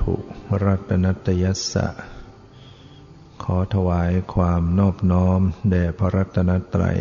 [0.00, 0.14] ถุ
[0.64, 1.88] รัตนัตยัสสะ
[3.42, 6.98] ขอถวายความนอบน้อม แด่พระรัตนตรัย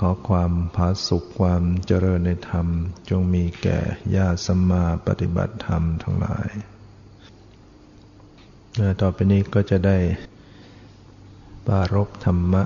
[0.00, 2.66] ขอความผาสุขความเจริญในธรรม
[3.10, 3.78] จงมีแก่
[4.16, 6.50] ญาติสัมมาปฏิบัติธรรมทั้งหลาย
[9.00, 9.98] ต่อไปนี้ก็จะได้
[11.66, 12.64] ปารบธรรมะ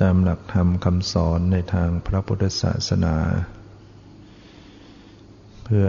[0.00, 3.16] ตามหลักธรรมคำสอนในทางพระพุทธศาสนา
[5.64, 5.88] เพื่อ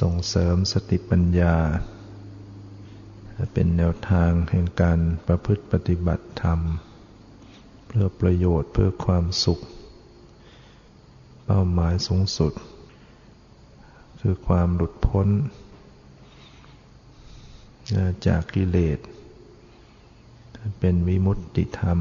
[0.00, 1.56] ส่งเสริมสติปัญญา
[3.52, 6.60] เป็นแนวทางแห่งการประพฤติปฏิบัติธรรม
[7.86, 9.60] เพื่อประโยชน์เพื่อความสุข
[11.44, 12.52] เป้าหมายสูงสุด
[14.20, 15.28] คือความหลุดพ้น
[18.26, 18.98] จากกิเลส
[20.80, 21.98] เป็นวิมุตติธรรม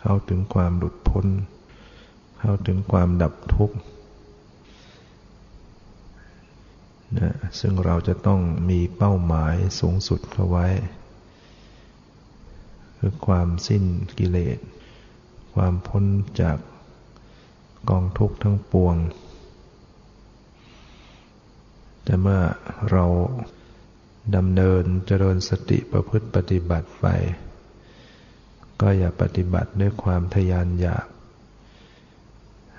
[0.00, 1.26] เข้าถึงความหลุดพ้น
[2.38, 3.76] เข้าถึงความดับทุกข์
[7.16, 10.66] นะซึ่งเราจะต้องมีเป้าหมายสูงสุดเข้าไว้
[12.98, 13.84] คือความสิ้น
[14.18, 14.58] กิเลส
[15.54, 16.04] ความพ้น
[16.40, 16.58] จาก
[17.90, 18.96] กองทุกข์ทั้งปวง
[22.04, 22.40] แต่เมื่อ
[22.90, 23.04] เรา
[24.36, 27.06] ดำเนินเจริญสติประพฤติปฏิบัติไป
[28.80, 31.06] ก็อย่าปฏิบัติด้วยความทยานอยาก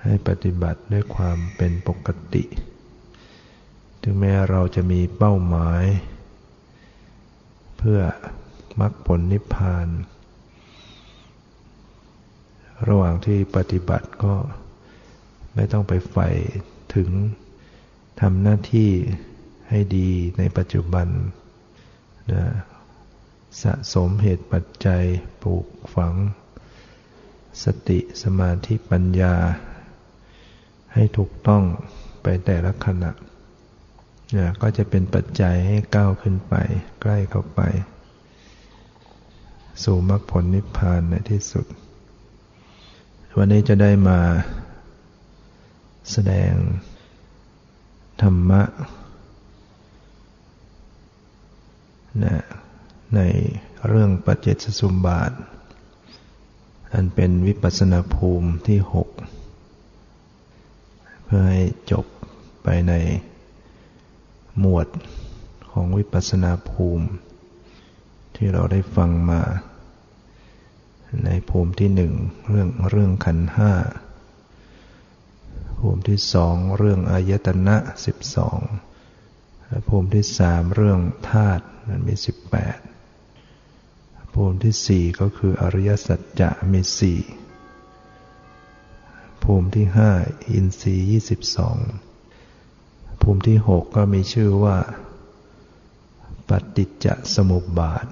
[0.04, 2.44] ให้ปฏิบัติด้วยความเป็นปกติ
[4.02, 5.84] ถึงแม้เราจะมีเป้าหมาย
[7.78, 8.00] เพื่อ
[8.80, 9.88] มรรคผลนิพพาน
[12.88, 14.34] ระหว่างที่ปฏิบัติก็
[15.54, 16.28] ไม่ต้องไปใฝ่
[16.94, 17.10] ถึง
[18.20, 18.90] ทำหน้าที่
[19.68, 21.08] ให้ดีในปัจจุบัน
[22.32, 22.44] นะ
[23.62, 25.04] สะสมเหตุปัจจัย
[25.42, 26.14] ปลูกฝัง
[27.64, 29.34] สติสมาธิปัญญา
[30.94, 31.62] ให้ถูกต้อง
[32.22, 33.29] ไปแต่ละขณะนะ
[34.62, 36.54] ก็จะเป็นปัจจัยให้ก้าวขึ้นไป
[37.00, 37.60] ใกล้เข้าไป
[39.84, 41.66] สู่มรรคผลนิพพานในที่สุด
[43.36, 44.20] วันนี้จะได้มา
[46.10, 46.52] แสดง
[48.22, 48.62] ธรรมะ
[52.24, 52.36] นะ
[53.16, 53.20] ใน
[53.88, 55.32] เรื่องปัจเจสสุมบาท
[56.92, 59.08] อันเป็นวิปัสนาภูมิที่หก
[61.24, 62.06] เพื่อให้จบ
[62.62, 62.92] ไปใน
[64.60, 64.88] หมวด
[65.70, 67.06] ของวิปัสสนาภูมิ
[68.36, 69.42] ที่เราได้ฟังมา
[71.24, 72.12] ในภูมิที่หนึ่ง
[72.48, 73.72] เรื่องเรื่องขันห้า
[75.78, 78.58] ภูมิที่สองเรื่องอายตนะสิบสอง
[79.88, 81.00] ภูมิที่สามเรื่อง
[81.30, 82.78] ธาตุนั้นมีสิบแปด
[84.34, 87.20] ภูมิที่สี่ก็คืออริยสัจจะมีสี่
[89.42, 90.10] ภูมิที่ห้า
[90.50, 91.76] อินทรีย์ยี่สิบสอง
[93.20, 94.78] ภูมิที่หกก็มีชื่อว่า
[96.48, 98.06] ปฏิจจสมุปบาท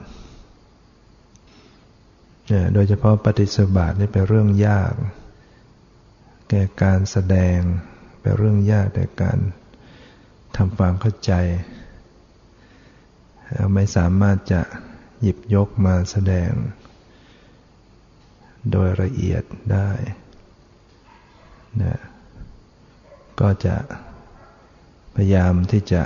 [2.74, 4.92] โดยเฉพาะปฏิจจบาทนี่เป็นเรื่องยาก
[6.48, 7.58] แก่การแสดง
[8.20, 9.38] เป็นเรื่องยากแต่การ
[10.56, 11.32] ทำความเข้าใจ
[13.74, 14.62] ไม่สามารถจะ
[15.22, 16.50] หยิบยกมาแสดง
[18.70, 19.42] โดยละเอียด
[19.72, 19.90] ได้
[21.82, 21.98] นะ
[23.40, 23.76] ก็จะ
[25.20, 26.02] พยายามที่จะ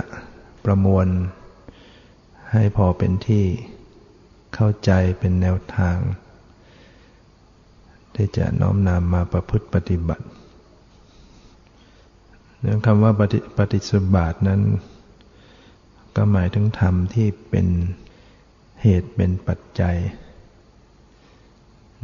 [0.65, 1.07] ประมวล
[2.51, 3.45] ให้พอเป็นที่
[4.55, 5.97] เข้าใจเป็นแนวทาง
[8.15, 10.25] ที่จะน้อมนำมาประพฤติปฏิบัติ
[12.61, 14.61] เรื่องคำว่าปฏิปฏิสบาทนั้น
[16.15, 17.67] ก็หมายถึงธรรมที่เป็น
[18.81, 19.97] เหตุเป็นปัจจัย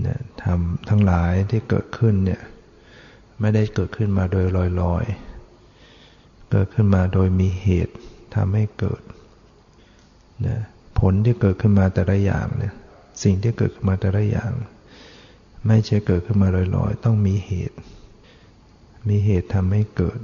[0.01, 0.59] เนี่ยธรรม
[0.89, 2.41] ทั้งหลายที่เกิดขึ้นเนี่ย
[3.39, 4.45] ไม่ได้เกิดขึ้นมาโดย
[4.81, 5.28] ลอยๆ
[6.51, 7.95] เกิดขึ้นมาโดยมีเหตุ
[8.35, 9.01] ทำให้เกิด
[10.47, 10.57] นะ
[10.99, 12.73] ผลที่เกิดขึ้นมาแต่ละอย่างเนี่ย
[13.23, 14.51] สิ่งที่เกิดขึ้นมาแต่ละอย่าง
[15.67, 17.77] ไม่ใช่เกิดขึ้นมาลอยๆ ต้องมีเหตุ
[19.09, 20.19] มีเหตุทำให้เกิด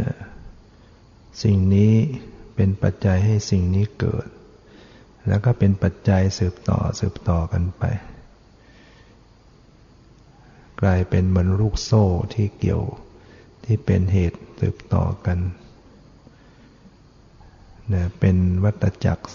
[0.00, 0.14] นะ
[1.42, 1.92] สิ่งนี้
[2.54, 4.26] เป็นปัจจัยให้สิ่งนี้เกิด
[5.28, 7.84] แล้วก็เป็นปัจจัยสืบต่อสืบต่อกันไป
[10.80, 12.82] กลายเป็นเหมือนลูกโซ่ที่เกี่ยว
[13.64, 15.38] ที่เป็นเหตุสืบต่อกัน
[17.92, 19.26] นะเป็นวัฏจักร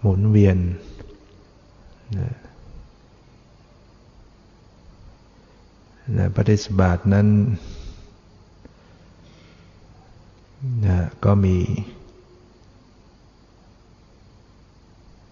[0.00, 0.58] หมุนเวียน
[2.18, 2.28] นะ
[6.16, 7.28] นะปฏิสบาทนั้น
[10.86, 11.56] นะก็มี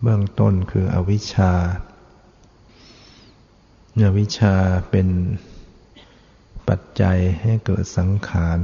[0.03, 1.53] เบื้องต้นคืออวิชชา
[4.07, 4.55] อวิชชา
[4.91, 5.09] เป็น
[6.71, 8.61] ปัจจัยให้เกิดสังขาร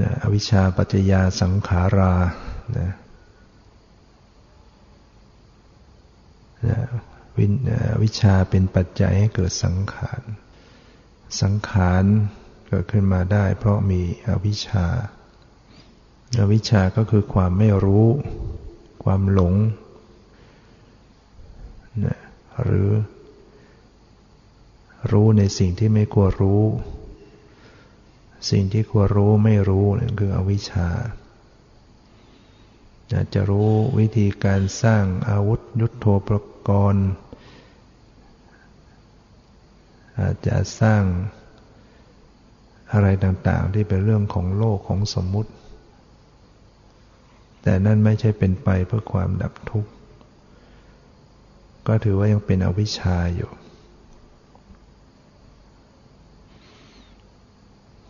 [0.00, 2.14] นะอวิชชาปัจจยาสังขารา
[2.78, 2.90] นะ
[6.68, 6.78] นะ
[7.38, 7.46] วิ
[8.02, 10.22] วิชาเป็นปัจจัยให้เกิดสังขาร
[11.42, 12.04] สังขาร
[12.68, 14.86] เกิดขึ้นมาได้ เพราะมีอวิชชา
[16.40, 18.06] อวิชชาก็คือความไม่รู้
[19.04, 19.54] ความหลง
[22.04, 22.18] นะ
[22.62, 22.90] หรือ
[25.12, 26.62] รู้ในสิ่งที่ไม่ควรรู้
[28.50, 30.88] สิ่งที่ควรรู้ไม่รู้นั่นคืออวิชชา
[33.12, 36.28] อาจจะรู้วิธีการสร้างอาวุธยุทโธป
[36.68, 37.08] กรณ์
[40.20, 41.02] อาจจะสร้าง
[42.92, 45.50] อะไรต่างๆ ที่เป็นเรื่องของโลกของสมมุติ
[47.62, 49.90] แต่นั่นไม่ใช่เป็นไปเพื่อความดับทุกข์
[51.86, 53.50] ก็ถือว่ายังเป็นอวิชชาอยู่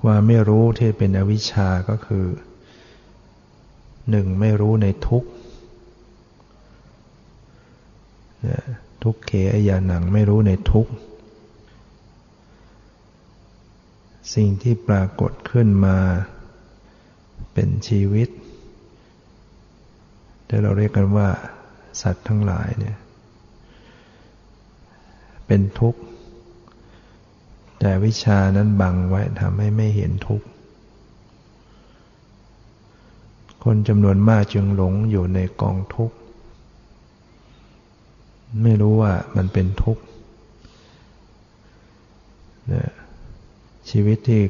[0.09, 2.27] ความไม่รู้ที่เป็นอวิชชาก็คือ
[4.11, 5.29] หนึ่งไม่รู้ในทุกข์
[9.03, 10.93] ทุกเขอายาหนังไม่รู้ในทุกข์
[14.35, 15.99] สิ่งที่ปรากฏขึ้นมา
[17.53, 18.29] เป็นชีวิต
[20.49, 21.29] ที่เราเรียกกันว่า
[22.03, 22.97] สัตว์ทั้งหลายเนี่ย
[25.47, 26.00] เป็นทุกข์
[27.87, 30.47] แต่วิชานั้นบังไว้ทำให้ไม่เห็นทุกข์
[33.65, 36.17] คนจำนวนมากจึงหลงอยู่ในกองทุกข์
[38.63, 40.03] ไม่รู้ว่ามันเป็นทุกข์
[42.69, 42.91] เนี่ย
[43.91, 44.43] ชีวิตที่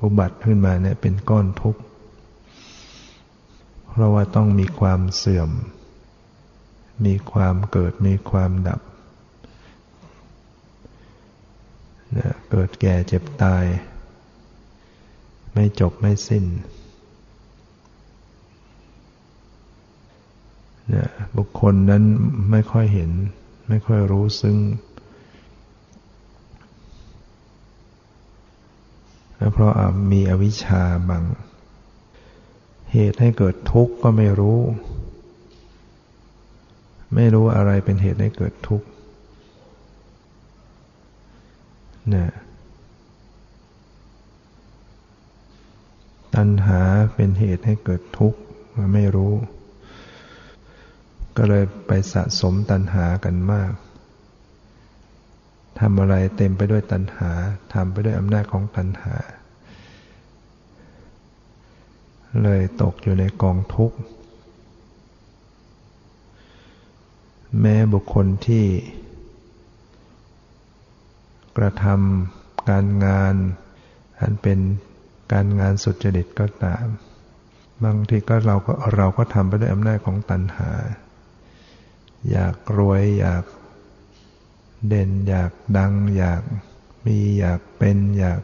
[0.00, 1.80] อุบัติขึ้นมาเนี่ยเป็นก้อนทุกข์
[3.88, 5.50] เพราะว่าต้องมีความเสื่อม
[7.06, 8.80] มีความเกิดมีความดับ
[12.50, 13.64] เกิดแก่เจ็บตาย
[15.54, 16.44] ไม่จบไม่สิ้น
[21.36, 22.02] บุคคลนั้น
[22.50, 23.10] ไม่ค่อยเห็น
[23.68, 24.58] ไม่ค่อยรู้ซึ้ง
[29.52, 29.72] เพราะ
[30.12, 31.24] มีอวิชชาบัง
[32.92, 34.60] เหตุให้เกิดทุกข์ก็ไม่รู้
[37.14, 38.86] ไม่รู้อะไรเป็นเหตุให้เกิดทุกข์
[42.14, 42.28] นะ
[46.34, 46.80] ตัณหา
[47.14, 48.40] เป็นเหตุให้เกิดทุกข์
[48.94, 49.34] ไม่รู้
[51.36, 53.72] ก็เลยไปสะสมตัณหากันมาก
[55.78, 57.30] ทำอะไรเต็มไปด้วยตัณหา
[57.72, 59.14] ทำไปด้วยอำนาจของตัณหา
[62.42, 63.96] เลยตกอยู่ในกองทุกข์
[67.60, 68.64] แม้บุคคลที่
[71.60, 73.34] กระทำการงาน
[74.20, 74.58] อันเป็น
[75.32, 76.86] การงานสุจริตก็ตาม
[77.84, 80.70] บางทีก็เราก็เราก็ทำไปด้วยอำนาจของตัณหา
[82.30, 83.44] อยากรวยอยาก
[84.88, 86.42] เด่นอยากดัง อยาก
[87.06, 88.42] มีอยากเป็นอยาก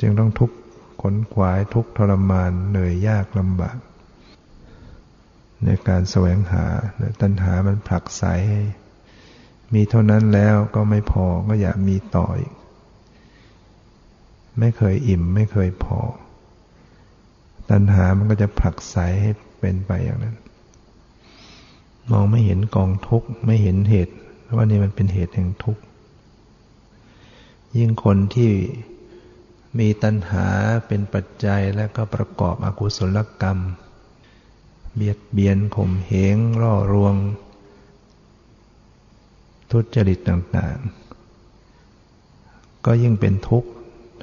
[0.00, 0.56] จึงต้องทุกข์
[1.02, 3.78] ขนขวายทุกข์ทรมานเหนื่อยยากลำบาก
[5.64, 6.64] ในการแสวงหา
[7.20, 8.60] ตัณหามันผลักไสให้
[9.74, 12.52] มีเท่านั้นแล้วก็ไม่พอก็อยากมีต่ออีก
[14.58, 16.00] ไม่เคยอิ่มไม่เคยพอ
[17.70, 19.30] ตัณหามันก็จะผลักไสให้
[19.60, 20.36] เป็นไปอย่างนั้น
[22.10, 24.14] มองไม่เห็นกองทุกข์ไม่เห็นเหตุ
[24.56, 25.82] ว่านี่มันเป็นเหตุแห่งทุกข์
[27.76, 28.52] ยิ่งคนที่
[29.78, 30.46] มีตัณหา
[30.86, 33.58] เป็นปัจจัยและก็ประกอบอกุศลกรรม
[34.94, 37.14] เบียดเบียนข่มเหงล่อรวง
[39.70, 41.06] ทุจริตต่างๆ
[42.84, 43.70] ก็ยิ่งเป็นทุกข์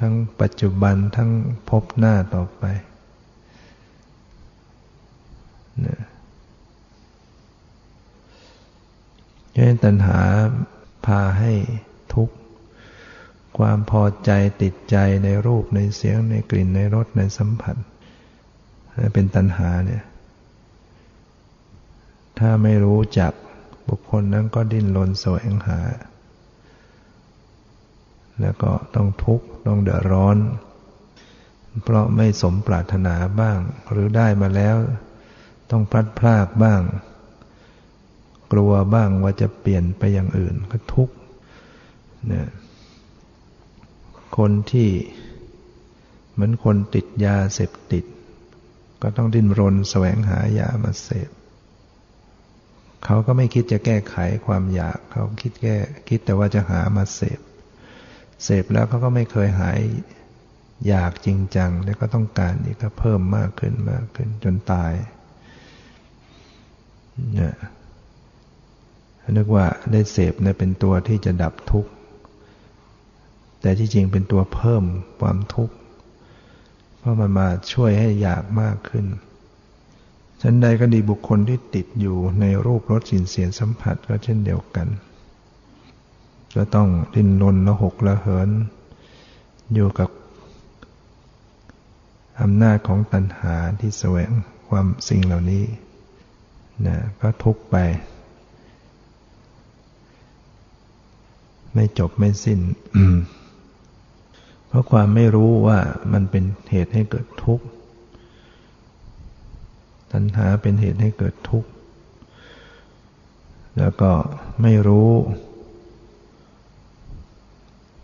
[0.00, 1.30] ทั้งปัจจุบันทั้ง
[1.70, 2.64] พบหน้าต่อไป
[5.86, 6.00] นะ
[9.54, 10.20] ฉะนั้นตัณหา
[11.06, 11.52] พาให้
[12.14, 12.34] ทุกข์
[13.58, 14.30] ความพอใจ
[14.62, 17.76] ติดใจในรูปในเสียงในกลิ่นในรสในสัมผัส
[19.14, 20.04] เป็นตัณหาเนี่ย
[22.38, 23.32] ถ้าไม่รู้จัก
[23.88, 25.80] บุคคลนั้นก็ดิ้นรนแสวงหา
[28.40, 30.36] แล้วก็ต้องทุกข์ต้องเดือดร้อน
[31.82, 33.58] เพราะไม่สมปรารถนาบ้าง
[33.90, 34.76] หรือได้มาแล้ว
[35.70, 36.82] ต้องพลัดพรากบ้าง
[38.52, 41.14] กลัวบ้างว่าจะเปลี่ยนไปอย่างอื่นก็ทุกข์
[42.26, 42.48] เนี่ย
[44.36, 44.90] คนที่
[46.32, 48.04] เหมือนคนติดยาเสพติด
[49.02, 51.30] ก็ต้องดิ้นรนแสวงหายามาเสพ
[53.04, 55.76] เขาก็ไม่คิดจะแก้ไขความอยากเขาคิดแก้
[56.08, 57.40] คิดแต่ว่าจะหามาเสพ
[58.44, 59.78] เสพแล้วเขาก็ไม่เคยหาย
[60.88, 64.92] อยากจริงจัง แล้วก็ต้องการอีกก็เพิ่มมากขึ้นมากขึ้นจนตาย
[67.34, 67.54] เนี่ย
[69.36, 71.90] นึกว่าได้เสพเนี่ยเป็นตัวที่จะดับทุกข์
[73.60, 74.84] แต่ที่จริงเป็นตัวเพิ่ม
[75.20, 75.74] ความทุกข์
[76.98, 79.06] เพราะมันมาช่วยให้อยากมากขึ้น
[80.46, 84.88] ฉันใดก็ดีบุคคลที่ติดอยู่ในรูปรสสินเสียงสัมผัสก็เช่นเดียวกัน
[86.56, 88.50] ก็ต้องดิ้นรนละหกละเหิน
[89.74, 90.10] อยู่กับ
[92.40, 94.30] อำนาจของตัณหาที่แสวง
[94.68, 95.64] ความสิ่งเหล่านี้
[96.86, 97.76] นะก็ทุกไป
[101.74, 102.60] ไม่จบไม่สิ้น
[104.66, 105.78] เพราะความไม่รู้ว่า
[106.12, 107.66] มันเป็นเหตุให้เกิดทุกข์
[110.14, 111.68] ตัณหาเป็นเหตุให้เกิดทุกข์
[113.78, 114.12] แล้วก็
[114.62, 115.12] ไม่รู้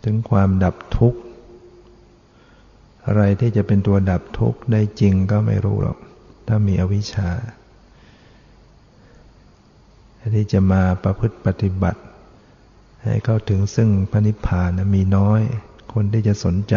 [0.04, 1.20] ถึงความดับทุกข์
[3.06, 5.98] อะไรที่จะเป็นตัวดับทุกข์ได้จริงก็ไม่รู้หรอก
[6.46, 7.30] ถ้ามีอวิชชา
[10.34, 12.00] ที่จะมาประพฤติปฏิบัติ
[13.04, 15.40] ให้เข้าถึงซึ่งพระนิพพานมีน้อย
[15.92, 16.74] คนที่จะสนใจ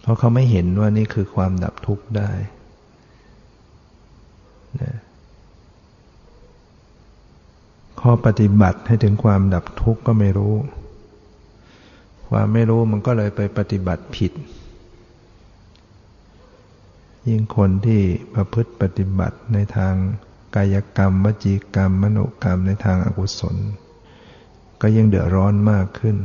[0.00, 2.30] เพราะเขาไม่เห็นว่านี่คือความดับทุกข์ได้
[8.00, 10.54] ข้อปฏิบัติให้ถึงความดับทุกข์ก็ไม่รู้
[12.28, 14.32] ความไม่รู้มันก็เลยไปปฏิบัติผิด
[17.28, 18.02] ยิ่งคนที่
[18.34, 19.94] ประพฤติปฏิบัติในทาง
[20.56, 23.56] กายกรรม วจีกรรม มโนกรรมในทางอากุศล
[24.80, 26.16] ก็ยิ่งเดือดร้อนมากขึ้น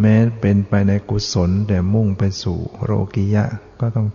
[0.00, 3.44] แม้เป็นไปในกุศลแต่มุ่งไปสู่โรกิยะ
[3.80, 4.08] ก็ต้อง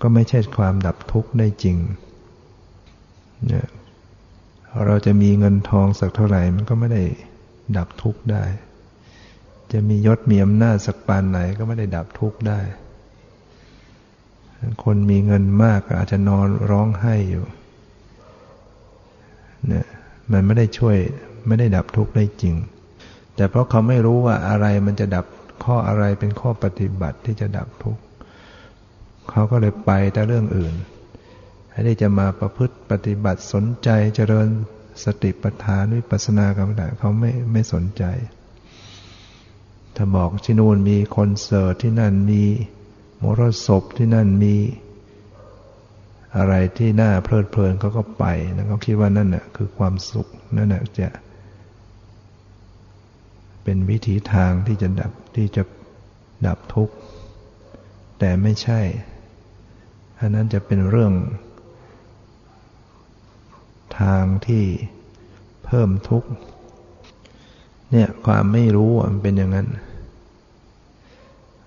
[0.00, 1.76] ก็ไม่ใช่ความดับทุกข์ได้จริง
[3.46, 3.66] เนี่ย
[4.86, 7.02] เราจะมีเงินทองสักเท่าไหร่มันก็ไม่ได้
[7.76, 8.44] ดับทุกข์ได้
[9.72, 12.60] จะมียศมีอำนาจสักปานไหนก็ไม่ได้ดับทุกข์ได้
[14.84, 17.44] คนมีเงินมากอาจจะนอนร้องไห้อยู่
[19.66, 19.86] เนี่ย
[20.32, 20.96] มันไม่ได้ช่วย
[21.46, 22.54] ไม่ได้ดับทุกข์ได้จริง
[23.36, 25.26] แต่เพราะเขาไม่รู้ว่าอะไรมันจะดับ
[25.64, 28.02] ข้ออะไรเป็นข้อปฏิบัติที่จะดับทุกข์
[29.30, 30.74] เขาก็เลยไปแต่เรื่องอื่น
[31.70, 34.48] ให้ได้จะมาประพฤติปฏิบัติสนใจเจริญ
[35.04, 38.04] สติปัฏฐานวิปัสสนากรรมฐานเขาไม่ไม่สนใจ
[39.96, 42.44] ถ้าบอกที่นู่นมีคอนเสิร์ตที่นั่นมี
[43.22, 44.56] มรสพที่นั่นมี
[46.36, 51.08] อะไรที่น่าเพลิดเพลินเขาก็ไปแล้วเขาคิดว่านั่นน่ะคือความสุขนั่นน่ะจะ
[53.62, 55.62] เป็นวิถีทางที่จะดับที่จะ
[56.46, 56.94] ดับทุกข์
[58.18, 58.80] แต่ไม่ใช่
[60.20, 61.12] อันนั้นจะเป็นเรื่อง
[64.00, 64.64] ทางที่
[65.64, 66.30] เพิ่มทุกข์
[67.90, 69.66] เนี่ยความไม่รู้มันเป็นอย่างนั้น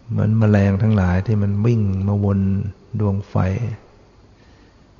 [0.09, 2.39] เหมือนมแมลงทั้งหลายที่มันวิ่งมาวน
[2.99, 3.35] ดวงไฟ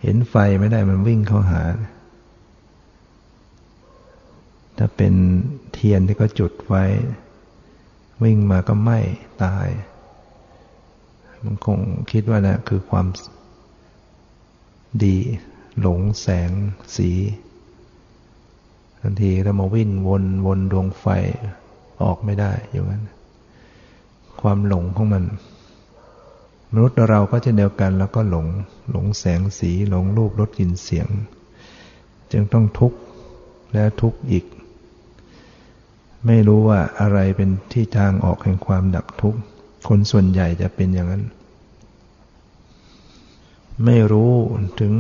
[0.02, 1.62] เห็นไฟไม่ได้มันวิ่งเข้าหา
[4.78, 5.14] ถ้าเป็น
[5.74, 6.74] เทียนที่ก็จุดไฟ
[8.24, 9.00] วิ่งมาก็ไหม้
[9.44, 9.68] ตาย
[11.44, 11.80] มันคง
[12.12, 13.06] คิดว่านะคือความ
[15.04, 15.18] ดี
[15.82, 16.52] หลงแสง
[16.96, 17.10] สี
[19.02, 21.06] ทันทีเรามาวิ่งวนวนดวงไฟ
[22.04, 23.04] ออกไม่ได้อยู่งนั้น
[24.42, 25.24] ความหลงของมัน
[26.72, 28.48] มนุษย์เราก็จะเดียวกัน แล้วก็หลง
[28.92, 31.08] หลงแสงสีหลงรูปรสกลิ่นเสียง
[32.32, 33.00] จึงต้องทุกข์
[33.74, 34.46] และทุกข์อีก
[36.26, 39.40] ไม่รู้ว่าอะไรเป็นที่ทางออกแห่งความดับทุกข์
[39.88, 41.24] คนส่วนใหญ่จะเป็นอย่างนั้น
[43.86, 44.34] ไม่รู้
[44.80, 44.94] ถึง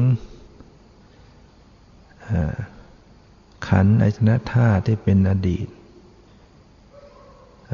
[3.68, 5.68] ขันอายตนะธาตุที่เป็นอดีต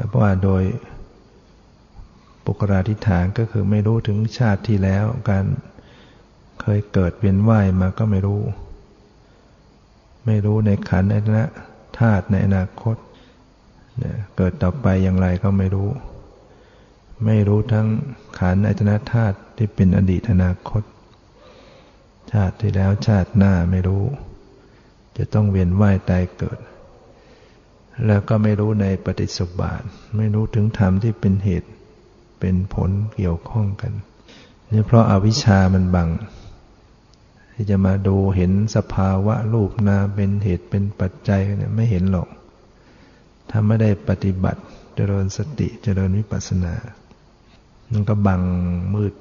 [0.08, 0.62] เพราะว่าโดย
[2.44, 5.44] ปุกราธิฐานก็คือไม่รู้ถึงชาติที่แล้ว การ
[6.60, 8.42] เคยเกิดเวียนว่ายมาก็ไม่รู้
[10.26, 11.44] ไม่รู้ในขันอายตนะ
[11.98, 12.96] ธาตุในอนาคต
[14.36, 15.88] เกิดต่อไปอย่างไรก็ไม่รู้
[17.24, 17.88] ไม่รู้ทั้ง
[18.38, 20.82] ขันอายตนะธาตุที่เป็นอดีตอนาคต
[22.32, 24.04] ชาติที่แล้วชาติหน้าไม่รู้
[25.16, 26.58] จะต้องเวียนว่ายตายเกิด
[28.06, 29.82] แล้วก็ไม่รู้ในปฏิสุบาท
[30.16, 31.68] ไม่รู้ถึงธรรมที่เป็นเหตุ
[32.40, 33.92] เป็นผลเกี่ยวข้องกัน
[34.72, 36.08] นี่เพราะอาวิชามันบัง
[37.54, 42.28] ที่จะมาดูเห็นสภาวะรูปนาเป็นเหตุเป็นปัจจัยเนี่ยไม่เห็นหรอก
[43.50, 44.60] ถ้าไม่ได้ปฏิบัติ
[44.94, 46.74] เจริญสติเจริญวิปัสสนา
[47.92, 48.42] มันก็บัง
[48.94, 49.14] มืด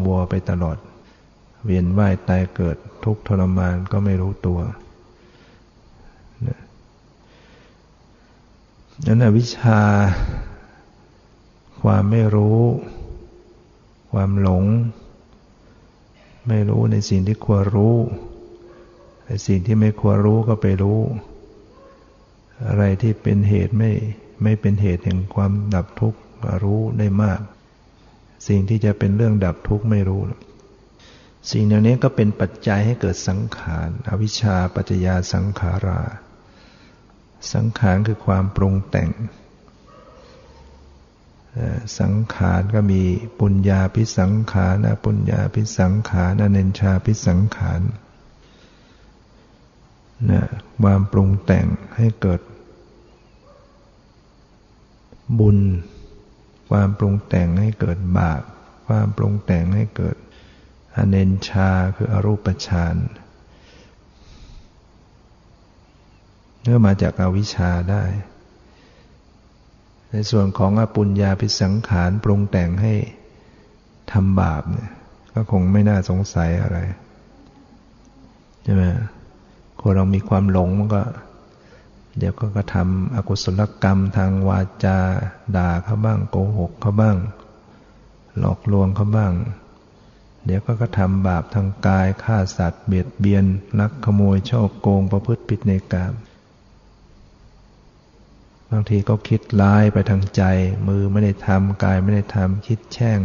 [0.00, 0.76] มัวไปตลอด
[1.64, 4.60] เวียนว่ายตายเกิดทุกทรมานก็ไม่รู้ตัว
[9.06, 9.80] นั้นอวิชชา
[11.82, 12.60] ความไม่รู้
[14.12, 14.64] ความหลง
[16.48, 17.96] ไม่รู้ในสิ่งที่ควรรู้
[19.26, 21.00] ในสิ่งที่ไม่ควรรู้ก็ไปรู้
[22.66, 23.90] อะไรที่เป็นเหตุไม่
[24.42, 26.20] ไม่เป็นเหตุแห่งความดับทุกข์
[26.64, 27.40] รู้ได้มาก
[28.46, 30.22] สิ่งที่จะเป็นเรื่องดับทุกข์ไม่รู้
[31.50, 36.00] สิ่งเหล่านี้ก็เป็นปัจจัยให้เกิดสังขารอวิชชาปัจจยาสังขารา
[37.52, 39.10] สังขารคือความปรุงแต่ง
[42.00, 43.02] สังขารก็มี
[43.40, 47.80] ปุญญาพิสังขารปุญญาพิสังขารอเนนชาพิสังขาร
[50.30, 50.42] นะ
[50.82, 52.40] ความปรุงแต่งให้เกิด
[55.38, 55.58] บุญ
[56.72, 58.42] ความปรุงแต่งให้เกิดบาป
[58.86, 60.16] ความปรุงแต่งให้เกิด
[60.96, 62.96] อเนนชาคืออรูปฌาน
[66.62, 68.04] เนื่อมาจากอาวิชชาได้
[70.10, 72.94] ในส่วนของอปุญญาพิสังขารปรุงแต่งให้
[74.12, 74.90] ทำบาปเนี่ย
[75.34, 76.78] ก็คงไม่น่าสงสัยอะไร
[78.62, 78.82] ใช่ไหม
[79.80, 81.02] คนเรามีความหลงมันก็
[82.18, 84.98] เดี๋ยวก็กระทำอกุศลกรรมทางวาจา
[85.56, 87.16] ด่าเขาบ้างโกหกเขาบ้าง
[88.38, 89.32] หลอกลวงเขาบ้าง
[90.44, 93.44] เดี๋ยวก็กระทำบาปทางกายฆ่าสัตว์เบียดเบียน
[93.78, 96.12] ลักขโมยช่อโกงประพฤติผิดในกรรม
[98.70, 100.42] บางทีก็คิดร้ายไปทางใจ
[100.86, 103.20] มือไม่ได้ทำกายไม่ได้ทำคิดแช่ง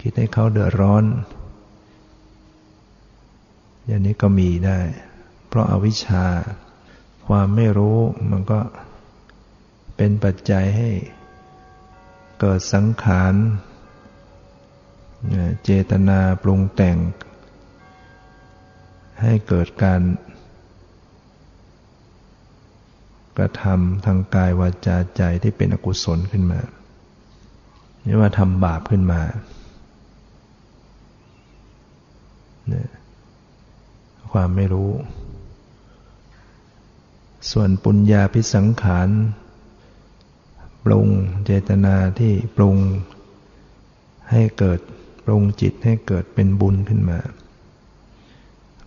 [0.00, 1.04] คิดให้เขาเดือดร้อน
[3.86, 4.78] อย่างนี้ก็มีได้
[5.48, 6.24] เพราะอาวิชชา
[7.26, 7.98] ความไม่รู้
[8.30, 8.60] มันก็
[9.96, 10.90] เป็นปัจจัยให้
[12.40, 13.34] เกิดสังขาร
[15.64, 16.96] เจตนาปรุงแต่ง
[19.22, 20.02] ให้เกิดการ
[23.38, 26.60] กระทำทางกายวาจาใจที่เป็นอกุศลขึ้นมา
[28.06, 29.20] นี่ว่าทำบาปขึ้นมา
[34.32, 34.90] ความไม่รู้
[37.50, 39.08] ส่วนปุญญาพิสังขาร
[40.84, 41.08] ปรุง
[41.44, 42.76] เจตนาที่ปรุง
[44.30, 44.80] ให้เกิด
[45.24, 47.20] ปรุงจิตให้เกิดเป็นบุญขึ้นมา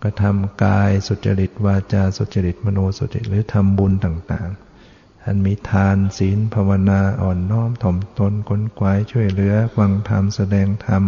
[0.01, 11.03] ก็ทำกายสุจริตวาจาสุจริตมโนสุจริตหรือทำบุญต่างๆ อันมีทานศีลภาวนาอ่อนน้อมถ่อมตนค้นคว้าช่วยเหลือฟังธรรมแสดงธรรม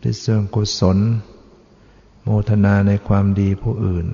[0.00, 0.98] ที่เสื่องกุศล
[2.22, 4.06] โมทนาในความดีผู้อื่น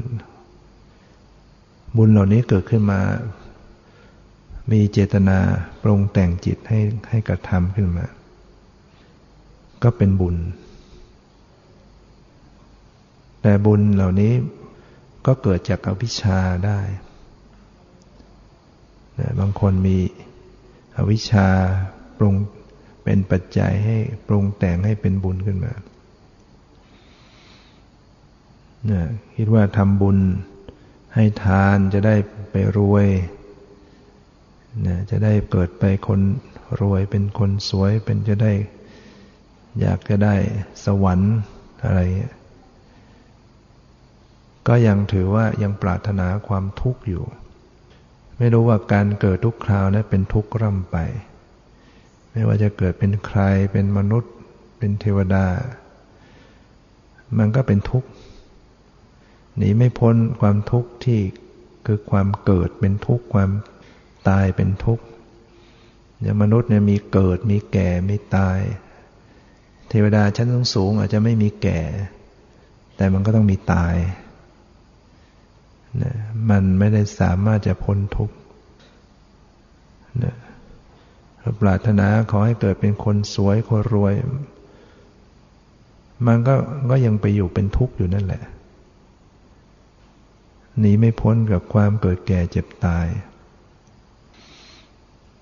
[1.97, 3.01] บุญเหล่านี้เกิดขึ้นมา
[4.73, 5.39] มีเจตนา
[5.83, 8.07] ปรุงแต่งจิตให้ให้กระทำขึ้นมา
[9.83, 10.37] ก็เป็นบุญ
[13.43, 14.33] แต่บุญเหล่านี้
[15.27, 16.81] ก็เกิดจากอวิชชาได้
[19.41, 19.99] บางคนมี
[20.97, 21.47] อวิชชา
[22.19, 22.35] ปรุง
[23.05, 23.97] เป็นปัจจัยให้
[24.29, 25.73] ปรุงแต่งให้เป็นบุญขึ้นมา
[29.37, 30.19] คิดว่าทำบุญ
[31.15, 32.17] ให้ทานจะได้
[32.51, 33.07] ไปรวย
[34.87, 36.21] นะจะได้เกิดไปคน
[36.81, 38.53] รวยเป็นคนสวยเป็นจะได้
[39.81, 40.35] อยากจะได้
[40.85, 41.35] สวรรค์
[41.85, 42.01] อะไร
[44.69, 47.25] ก็ยังถือว่ายังปรารถนาความทุกข์อยู่
[48.39, 50.97] ไม่รู้ว่าการเกิดทุกคราวนะั้นเป็นทุกข์ร่ำไป
[52.33, 53.41] ไม่ว่าจะเกิดเป็นใคร
[53.73, 54.33] เป็นมนุษย์
[54.79, 55.47] เป็นเทวดา
[57.39, 58.09] มันก็เป็นทุกข์
[59.57, 61.21] หนีไม่พ้นความทุกข์ที่
[61.87, 63.51] คือความเกิดเป็นทุกข์ความ
[64.29, 65.05] ตายเป็นทุกข์
[66.21, 68.59] อย่างมนุษย์เนี่ยมีเกิดมีแก่มีตาย
[69.89, 71.81] เทวดาชั้นสูงอาจจะไม่มีแก่
[72.97, 73.95] แต่มันก็ต้องมีตาย
[76.03, 76.15] นะ
[76.51, 78.37] มันไม่ได้สามารถจะพ้นทุกข์
[80.25, 80.35] นะ
[81.61, 84.15] ปรารถนาขอให้เกิดเป็นคนสวยคนรวย
[86.27, 86.55] มันก็
[86.91, 88.43] ก็ยังไปอยู่เป็นทุกข์อยู่นั่นแหละ
[90.79, 93.07] หนีไม่พ้นกับความเกิดแก่เจ็บตาย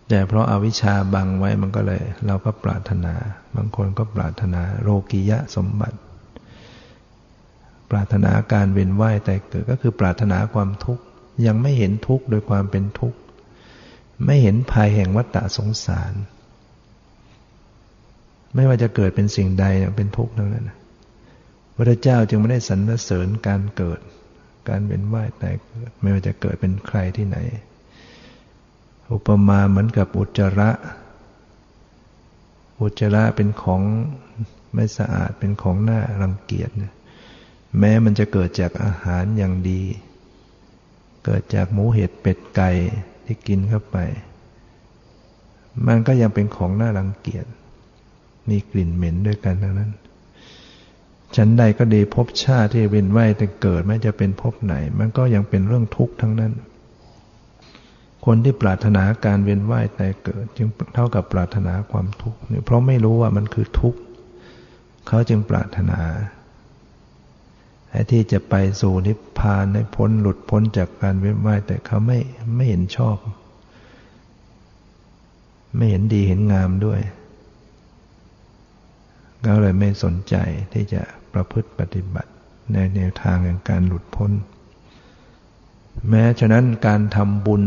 [0.09, 3.15] แต่เพราะอาวิชชาบังไว้มันก็เลย เราก็ปรารถนา
[3.57, 5.99] บางคนก็ปรารถนาโลกิยะสมบัติ
[7.91, 11.05] ปรารถนาการเวียนว่ายแต่เกิดก็คือปรารถนาความทุกข์
[11.47, 13.19] ยังไม่เห็นทุกข์โดยความเป็นทุกข์
[14.27, 16.13] ไม่เห็นภัยแห่งวัฏฏะสงสาร
[18.55, 19.65] ไม่ว่าจะเกิดเป็นสิ่งใด
[19.97, 20.71] เป็นทุกข์ทั้งนั้น
[21.75, 24.01] พระเจ้าจึงไม่ได้สรรเสริญการเกิด
[24.69, 27.39] การเป็นว่ายตายเกิด ไม่ว่าจะเกิดเป็นใครที่ไหน
[29.13, 30.71] อุปมาเหมือนกับอุจจาระ
[32.81, 33.83] อุจจาระเป็นของ
[34.75, 36.71] ไม่สะอาดเป็นของหน้ารังเกียจ
[37.79, 39.83] แม้มันจะเกิดจากอาหารอย่างดี
[41.25, 42.71] เกิดจากหมูเห็ดเป็ดไก่
[43.25, 43.97] ที่กินเข้าไป
[45.87, 47.47] มันก็ยังเป็นของน่ารังเกียจ
[48.49, 49.91] มีกลิ่นเหม็นด้วยกันทั้งนั้น
[51.37, 56.53] ฉันใดก็ดีพบชาติที่เวียนว่ายแต่เกิดไม่จะเป็นพบไหน มันก็ยังเป็นเรื่องทุกข์ทั้งนั้น
[58.27, 64.01] คนที่ปรารถนาการเวียนว่ายแต่เกิด จึงเท่ากับปรารถนาความทุกข์เพราะไม่รู้ว่ามันคือทุกข์
[65.07, 66.01] เขาจึงปรารถนา
[67.91, 72.19] ไอ้ที่จะไปสู่นิพพานให้พ้นหลุดพ้นจากการเวียนว่ายแต่เขาไม่
[72.57, 73.17] ไม่เห็นชอบ
[75.77, 77.01] ไม่เห็นดีเห็นงามด้วย
[79.45, 80.35] ก็เลยไม่สนใจ
[80.73, 81.03] ที่จะ
[81.35, 82.31] ประพฤติปฏิบัติ
[82.73, 84.33] ในแนวทางแห่งการหลุดพ้น
[86.09, 87.65] แม้ฉะนั้นการทำบุญ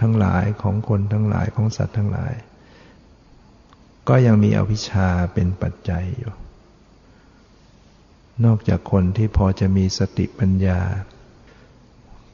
[0.00, 2.32] ทั้งหลายของคนทั้งหลายของสัตว์ทั้งหลาย
[4.08, 6.32] ก็ยังมีอวิชชาเป็นปัจจัยอยู่
[8.44, 10.80] นอกจากคนที่พอจะมีสติปัญญา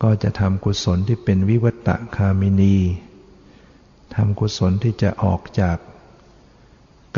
[0.03, 2.77] ก็จะทำกุศลที่เป็นวิวัตะคามินี
[4.15, 5.79] ทำกุศลที่จะออกจาก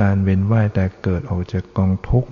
[0.01, 2.31] การเวียนว่ายแต่เกิดออกจากกองทุกข์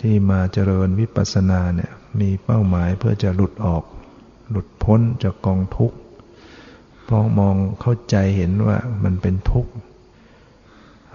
[0.00, 3.84] ที่มาเจริญวิปัสสนาเนี่ยมีเป้าหมายเพื่อจะหลุดออก
[4.50, 5.96] หลุดพ้นจากกองทุกข์
[7.08, 9.72] พอมองเข้าใจเห็นว่ามันเป็นทุกข์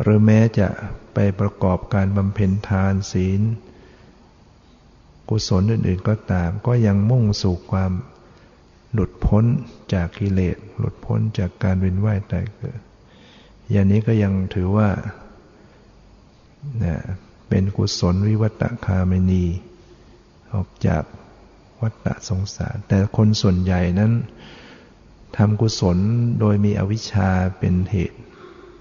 [0.01, 0.67] หรือแม้จะ
[1.13, 3.41] ไปประกอบการบำเพ็ญทานศีล
[5.29, 7.91] กุศลอื่น ๆ ก็ตาม ก็ยังมุ่งสู่ความ
[8.93, 9.45] หลุดพ้น
[9.93, 12.79] จากกิเลสหลุดพ้นจากการเวียนว่ายตายเกิด
[13.71, 14.89] อย่างนี้ก็ยังถือว่า
[17.49, 19.45] เป็นกุศลวิวัตคาเมนี
[20.53, 21.03] ออกจาก
[21.81, 24.11] วัฏสงสาร แต่คนส่วนใหญ่นั้น
[25.37, 25.97] ทำกุศล
[26.39, 28.19] โดยมีอวิชชาเป็นเหตุ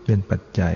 [0.05, 0.75] เป็นปัจจัย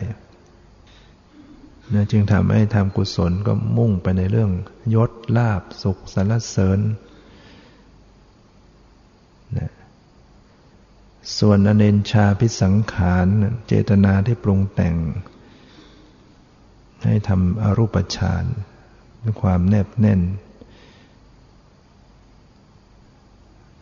[1.94, 4.50] นะจึงทำให้ทำกุศลก็มุ่งไปในเรื่อง
[4.94, 6.81] ยศลาบสุขสรรเสริญ
[9.59, 9.70] นะ
[11.38, 13.26] ส่วนอเนนชาพิสังขาร
[13.66, 14.96] เจตนาที่ปรุงแต่ง
[17.05, 18.45] ให้ทำอรูปฌาน
[19.23, 20.21] ด้วยความแนบแน่น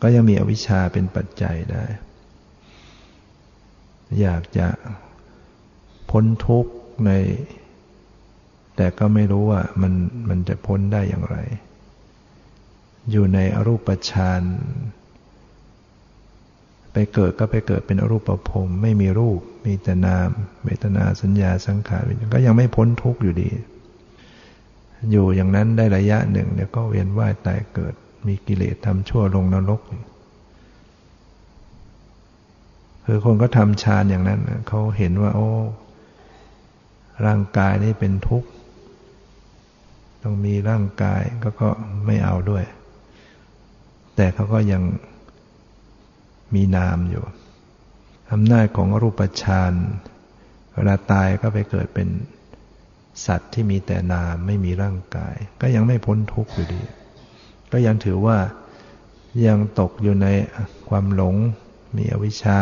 [0.01, 1.85] ก็ยังมีอวิชชาเป็นปัจจัยได้
[4.21, 4.67] อยากจะ
[6.09, 6.73] พ้นทุกข์
[7.05, 7.11] ใน
[8.75, 9.93] แต่ก็ไม่รู้ว่ามัน
[10.29, 11.37] มันจะพ้นได้อย่างไร
[13.11, 14.41] อยู่ในอรูปฌาน
[16.93, 20.29] ไปเกิดก็ไปเกิดเป็นอรูปภพมไม่มีรูป มีแต่นาม
[20.65, 23.49] เวทนาสัญญาสังขารก็ยังไม่พ้นทุกข์อยู่ดี
[25.11, 27.93] อยู่อย่างนั้นได้ระยะหนึ่งเดี๋ยวก็เวียนว่ายตายเกิด
[28.27, 29.81] มีกิเลสทำชั่วลงนรก
[33.05, 35.49] คือคนก็ทำฌานอย่างนั้นเขาเห็นว่า โอ้
[37.25, 38.49] ร่างกายนี่เป็นทุกข์
[40.23, 41.69] ต้องมีร่างกายก็ก็
[42.05, 42.63] ไม่เอาด้วย
[44.15, 44.81] แต่เขาก็ยัง
[46.53, 47.23] มีนามอยู่
[48.31, 49.73] อำนาจของรูปฌาน
[50.73, 52.09] เวลาตายก็ไปเกิดเป็น
[53.25, 56.81] สัตว์ที่มีแต่นามไม่มีร่างกาย ก็ยังไม่พ้นทุกข์อยู่ดี
[57.71, 58.37] ก็ยังถือว่า
[59.47, 60.27] ยังตกอยู่ใน
[60.89, 61.35] ความหลง
[61.97, 62.59] มีอวิชชา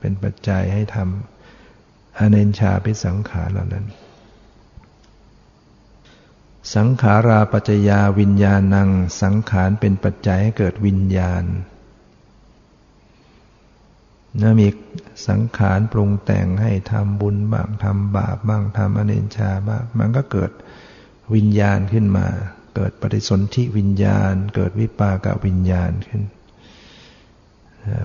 [0.00, 3.86] เป็นปัจจัยให้ทำอเนนชาพิสังขารเหล่านั้น
[6.74, 8.90] สังขาราปัจจยาวิญญาณัง
[9.22, 11.44] สังขารเป็นปัจจัยให้เกิดวิญญาณ
[14.38, 14.68] นะมี
[15.28, 20.50] สังขารปรุงแต่งให้ทำบุญบ้างทำบาปบ้างทำอเนนชาบ้างมันก็เกิด
[21.34, 22.26] วิญญาณขึ้นมา
[22.76, 26.22] เกิดปฏิสนธิวิญญาณ เกิดวิปากวิญญาณขึ้น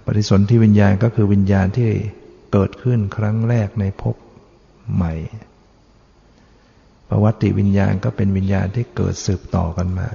[0.05, 1.89] ปฏิสนธิวิญญาณก็คือวิญญาณที่
[2.53, 4.15] เกิดขึ้นครั้งแรกในภพ
[4.95, 5.13] ใหม่
[7.09, 10.09] ประวัติวิญญาณก็เป็นวิญญาณที่เกิดสืบต่อกันมา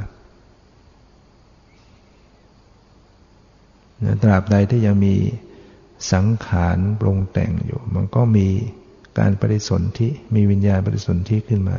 [4.23, 5.15] ตราบใดที่ยังมี
[6.13, 8.49] สังขารปรุงแต่งอยู่ มันก็มี
[9.19, 11.79] การปฏิสนธิมีวิญญาณปฏิสนธิขึ้นมา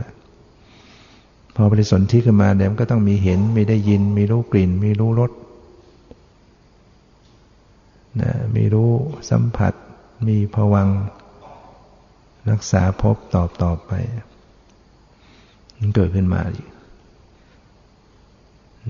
[1.56, 5.32] พอปฏิสนธิขึ้นมาเดี๋ยวก็ต้องมีเห็น มีได้ยิน มีรู้กลิ่น มีรู้รส
[8.22, 8.92] นะมีรู้
[9.30, 9.74] สัมผัส
[10.28, 10.90] มีผวัง
[12.50, 13.92] รักษาพบตอบต่อไป
[15.80, 16.68] มันเกิดขึ้นมาอีก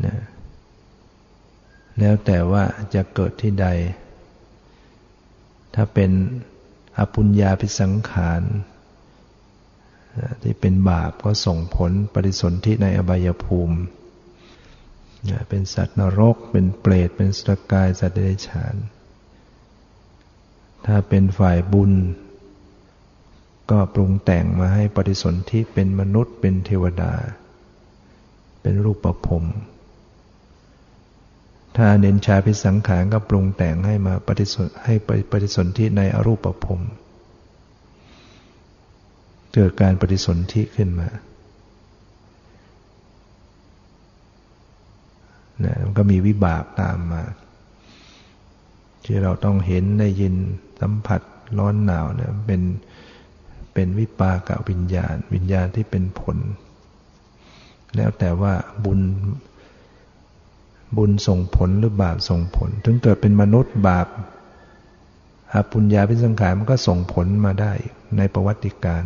[0.05, 0.15] นะ
[1.99, 2.63] แล้วแต่ว่า
[2.93, 3.67] จะเกิดที่ใด
[5.75, 6.11] ถ้าเป็น
[6.97, 8.41] อปุญญาพิสังขาร
[10.41, 13.77] ที่เป็นบาปก็ส่งผลปฏิสนธิในอบายภูมิ
[15.49, 18.75] เป็นสัตว์นรก เป็นเปรต เป็นสตกาย สัตว์เดรัจฉาน
[20.85, 21.91] ถ้าเป็นฝ่ายบุญ
[23.71, 27.13] ก็ปรุงแต่งมาให้ปฏิสนธิเป็นมนุษย์ เป็นเทวดา
[28.61, 29.45] เป็นรูปประพรม
[31.77, 34.93] ถ้าเน้นชาพิสังขารก็ปรุงแต่งให้มาปฏิสนให้
[35.31, 36.65] ปฏิสนธิในอรูปประพ
[39.53, 41.09] เกิดการปฏิสนธิขึ้นมา
[45.63, 47.23] นะมันก็มีวิบากตามมา
[49.05, 50.35] ที่เราต้องเห็นได้ยิน
[50.81, 51.21] สัมผัส
[51.57, 52.61] ร้อนหนาวเนี่ยเป็น
[53.73, 56.37] เป็นวิปากวิญญาณ วิญญาณที่เป็นผล
[57.95, 58.53] แล้วแต่ว่า
[58.85, 58.99] บุญ
[60.97, 64.07] บุญส่งผลหรือบาปส่งผล ถึงเกิดเป็นมนุษย์บาป
[65.53, 67.73] อาปุญญาพิสังขารมันก็ส่งผลมาได้
[68.17, 69.03] ในประวัติการ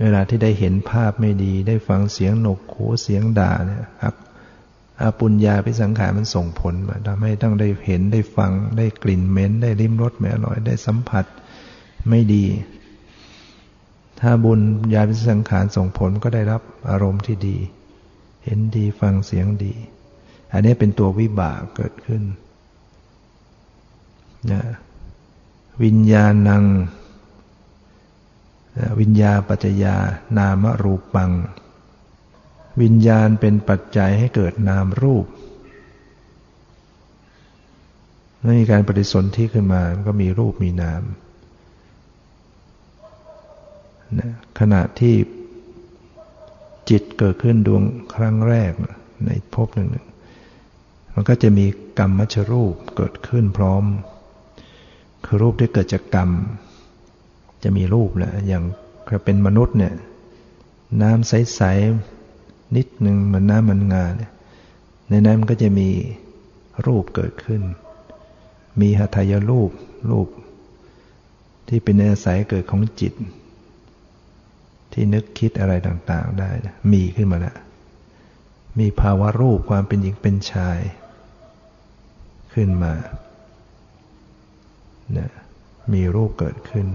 [0.00, 3.84] เวลาที่ได้เห็นภาพไม่ดี ได้ฟังเสียงหนกหูเสียงด่าเนี่ย
[5.02, 11.24] อาปุญญาพิสังขารมันส่งผลมาทำให้ต้องได้เห็นได้ฟังได้กลิ่นเหม็นได้ริมรสไม่อร่อยได้สัมผัส
[12.08, 12.44] ไม่ดี
[14.20, 14.60] ถ้าบุญ
[14.94, 17.56] ญาพิสังขารส่งผลก็ได้รับอารมณ์ที่ดี
[18.44, 19.74] เห็นดีฟังเสียงดี
[20.52, 22.22] อันนี้เป็นตัววิบากเกิดขึ้น
[24.52, 24.62] นะ
[25.84, 26.64] วิญญาณัง
[29.00, 29.96] วิญญาปัจจยา
[30.38, 31.32] นามรูปัง
[32.82, 35.26] วิญญาณเป็นปัจจัยให้เกิดนามรูป
[38.40, 41.02] เมื่อมีการปฏิสนธิขึ้นมา มันก็มีรูปมีนาม
[44.18, 45.14] นะขณะที่
[46.90, 47.82] จิตเกิดขึ้นดวง
[48.14, 48.72] ครั้งแรก
[49.26, 49.90] ในภพหนึ่ง
[51.20, 51.66] มันก็จะมี
[51.98, 53.84] กรรมมชรูปเกิดขึ้นพร้อม
[55.24, 56.30] คือรูปที่เกิดจากกรรม
[57.62, 58.64] จะมีรูปแหละอย่าง
[59.08, 59.94] ถ้าเป็นมนุษย์เนี่ย
[61.02, 64.32] น้ำใสๆนิดหนึ่งมันน้ำมันงาเนี่ย
[65.08, 65.88] ในนั้นมันก็จะมี
[66.86, 67.62] รูปเกิดขึ้น
[68.80, 69.70] มีหัตถยรูป
[70.10, 70.28] รูป
[71.68, 73.14] ที่เป็นอาศัยเกิดของจิต
[74.92, 76.50] ที่นึกคิดอะไรต่างๆได้
[76.92, 77.56] มีขึ้นมาแล้ว
[78.78, 80.80] มีภาวะรูปความเป็นหญิงเป็นชาย
[82.58, 82.94] ขึ้นมา
[85.16, 85.26] นี่
[85.92, 86.86] มีรูปเกิดขึ้น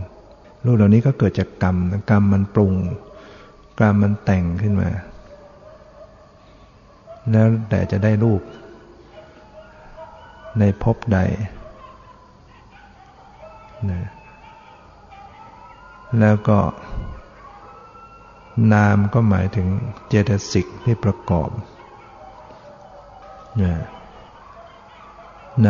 [0.65, 1.77] รูปเหล่านี้ก็เกิดจากกรรม
[2.09, 2.73] กรรมมันปรุง
[3.79, 4.89] กรรมมันแต่งขึ้นมา
[7.31, 8.41] แล้วแต่จะได้รูป
[10.59, 11.19] ในภพใด
[13.91, 14.01] นะ
[16.19, 16.59] แล้วก็
[18.73, 19.67] นามก็หมายถึง
[20.07, 21.49] เจตสิกที่ประกอบ
[23.63, 23.73] นะ
[25.65, 25.69] ใน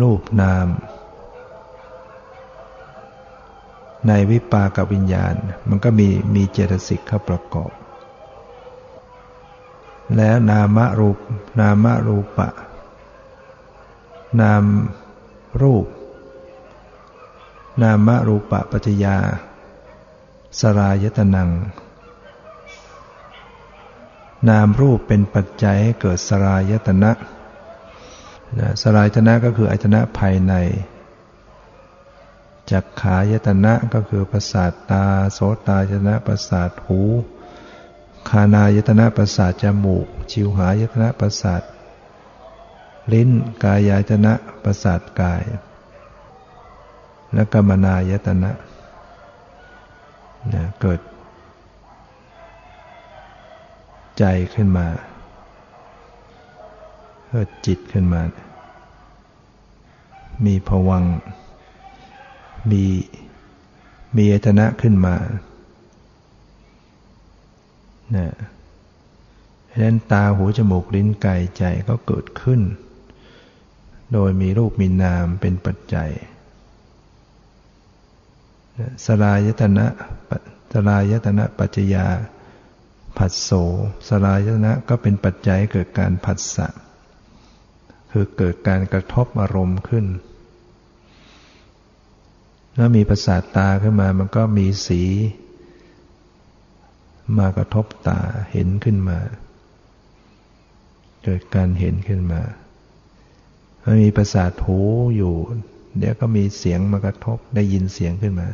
[0.00, 0.66] รูปนาม
[4.08, 5.34] ในวิปากับวิญญาณ
[5.68, 7.72] มันก็มีมีเจตสิกเข้าประกอบ
[10.16, 11.18] แล้วนามรูป
[11.60, 12.48] นามรูปะ
[14.40, 14.64] นาม
[15.62, 15.86] รูป
[17.82, 19.16] นามรูปะปัจจยา
[20.60, 21.50] สรายตนัง
[24.48, 27.12] นามรูปเป็นปัจจัยให้เกิดสรายตนะ
[28.58, 30.54] นะสลายตนะก็คืออายตนะภายใน
[32.70, 37.00] จักขายตนะก็คือประสาทตา โสตายตนะประสาทหู
[38.28, 41.62] คานายตนะประสาทจมูก ชิวหายตนะประสาท
[43.12, 43.30] ลิ้น
[43.62, 44.32] กายายตนะ
[44.64, 45.42] ประสาทกาย
[47.32, 48.50] และกรรมนายตนะ
[50.52, 51.00] นะเกิด
[54.18, 54.24] ใจ
[54.54, 54.86] ขึ้นมา
[57.28, 58.22] เกิดจิตขึ้นมา
[60.46, 61.04] มีผวัง
[62.70, 62.84] มี
[64.16, 65.16] มีอตนะขึ้นมา
[68.16, 68.28] นะ
[69.70, 72.60] ฉะนั้นตาหูจมูกลิ้นกายใจก็เกิดขึ้น
[74.12, 76.10] โดยมีรูปมีนามเป็นปัจจัย
[79.04, 79.86] สลายตนะ
[80.72, 82.06] สลายตนะปัจจยา
[83.18, 83.50] ผัสโส
[84.08, 86.68] สลายตนะก็เป็นปัจจัยเกิดการผัสสะ
[88.12, 90.06] คือเกิดการกระทบอารมณ์ขึ้น
[92.76, 95.02] แล้วมีประสาทตาขึ้นมามันก็มีสี
[97.38, 98.20] มากระทบตา
[98.52, 99.18] เห็นขึ้นมา
[101.24, 102.42] เกิดการเห็นขึ้นมา
[103.84, 104.78] มันมีประสาทหู
[105.16, 105.34] อยู่
[105.98, 108.48] เดี๋ยวก็มีเสียงมากระทบได้ยินเสียงขึ้นมา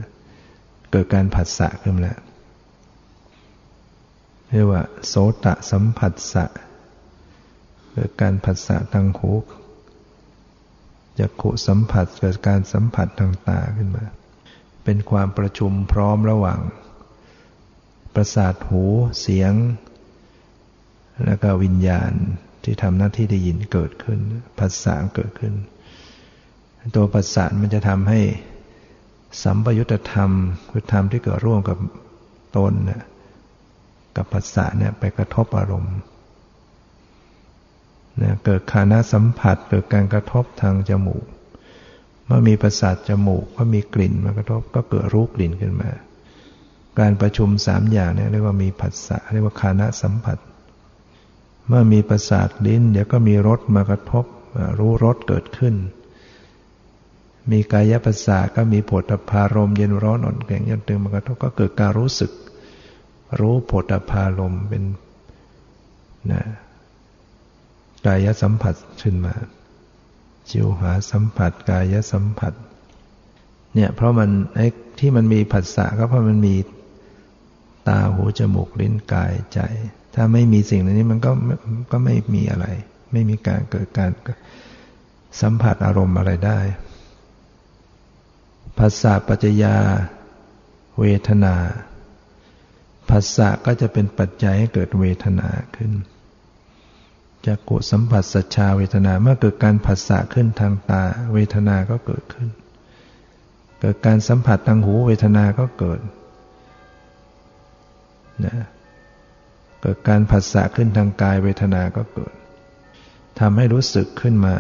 [0.90, 2.18] เกิดการผัสสะขึ้นแล้ว
[4.50, 6.44] เรียกว่า โสตะสัมผัสสะ
[7.92, 9.32] เกิดการผัสสะทางหู
[11.18, 14.04] จักขุสัมผัสเกิดการสัมผัสทางตาขึ้นมา
[14.84, 16.60] เป็นความประชุมพร้อมระหว่าง
[18.14, 18.84] ประสาทหู
[19.20, 19.52] เสียง
[21.24, 22.12] แล้วก็วิญญาณ
[22.64, 24.18] ที่ทำหน้าที่ได้ยินเกิดขึ้น
[24.58, 25.54] ภาษาเกิดขึ้น
[26.96, 28.20] ตัวภาษามันจะทำให้
[29.42, 30.30] สัมปยุตธรรม
[30.70, 31.78] คือธรรมที่เกิดร่วมกับ
[32.56, 32.72] ตน
[34.16, 35.96] กับภาษาเนี่ยไปกระทบอารมณ์
[38.22, 41.24] นะเกิดคานาสัมผัสเกิดการกระทบทางจมูก
[42.26, 45.90] เมื่อมีประสาทจมูกก็มีกลิ่นมากระทบก็เกิดรู้กลิ่นขึ้นมา
[47.00, 50.38] การประชุมสามอย่างเนี่ยเรียกว่ามีผัสสะเรียกว่าคานาสัมผัส
[51.68, 54.24] เมื่อมีประสาทลิ้นเดี๋ยวก็มีรสมากระทบ
[54.78, 55.74] รู้รสเกิดขึ้น
[57.50, 62.30] มีกายประสาทก็มีผลพารมเย็นร้อนอ่อนแข็งยันตึงมากระทบก็เกิดการรู้สึก
[63.38, 64.82] รู้ผลพารมเป็น
[66.32, 66.42] นะ
[68.06, 69.34] กายสัมผัสขึ้นมา
[70.50, 72.52] จิวหาสัมผัส กายสัมผัส
[73.74, 74.66] เนี่ยเพราะมันไอ้
[74.98, 76.56] ที่มันมีผัสสะก็เพราะมันมี
[77.88, 79.60] ตาหูจมูกลิ้นกายใจ
[80.14, 81.30] ถ้าไม่มีสิ่งเหล่านี้มันก็
[81.92, 82.66] ก็ไม่มีอะไร
[83.12, 84.10] ไม่มีการเกิดการ
[85.40, 86.58] สัมผัสอารมณ์อะไรได้
[88.78, 89.76] ภาษาปัจจยา
[90.98, 91.54] เวทนา
[93.10, 95.92] ภาษาก็จะเป็นปัจจัยให้เกิดเวทนาขึ้น
[97.46, 102.48] จากกุสัมผัสสัชาเวทนาเมื่อเกิดการผัสสะขึ้นทางตา เวทนาก็เกิดขึ้น
[103.80, 106.00] เกิดการสัมผัสทางหูเวทนาก็เกิด
[108.44, 108.56] นะ
[109.82, 112.34] เกิดการผัสสะขึ้นทางกายเวทนาก็เกิด
[113.40, 114.54] ทำให้รู้สึกขึ้นมา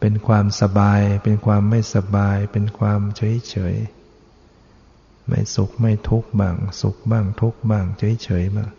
[0.00, 3.74] เป็นความสบาย เป็นความไม่สบาย เป็นความเฉยเฉย
[5.28, 8.70] ไม่สุขไม่ทุกข์บ้าง สุขบ้างทุกข์บ้างเฉยเฉยบ้าง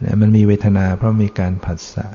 [0.00, 2.06] เนี่ยมันมีเวทนาเพราะมีการผัสสะ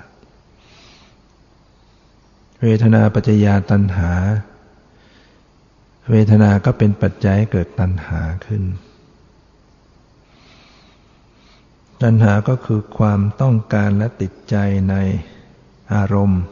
[2.63, 4.11] เวทนาปัจจยาตัณหา
[6.11, 8.63] เวทนาก็เป็นปัจจัยเกิดตัณหาขึ้น
[12.01, 14.55] ตัณหาก็คือความต้องการและติดใจ
[14.89, 14.95] ใน
[15.93, 16.43] อารมณ์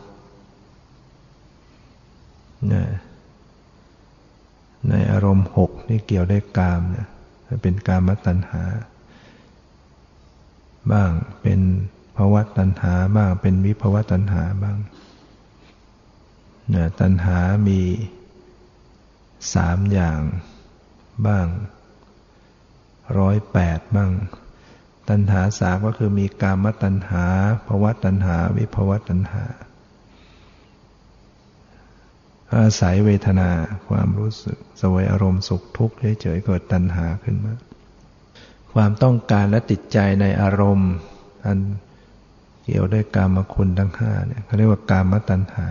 [4.89, 7.07] ในอารมณ์หกที่เกี่ยวได้กามเนี่ย
[7.61, 8.63] เป็นกามตัณหา
[10.91, 11.59] บ้างเป็น
[12.17, 14.77] ภาวะตัณหาบ้าง เป็นวิภาวะตัณหาบ้าง
[16.73, 17.81] นะตัณหามี
[19.53, 20.21] สามอย่าง
[21.27, 21.47] บ้าง
[23.19, 24.11] ร้อยแปดบ้าง
[25.09, 27.25] ตัณหาสามก็คือมีกามตัณหา
[27.67, 29.43] ภาวะตัณหา วิภาวะตัณหา
[32.57, 33.49] อาศัยเวทนา
[33.89, 37.53] ความรู้สึกสวยอารมณ์สุขทุกข์เฉยๆเกิดตัณหาขึ้นมา
[38.73, 40.91] ความต้องการและติดใจในอารมณ์
[41.45, 41.59] อัน
[42.63, 45.67] เกี่ยวด้วยกามคุณทั้งห้าเนี่ยเขาเรียกว่ากามตัณหา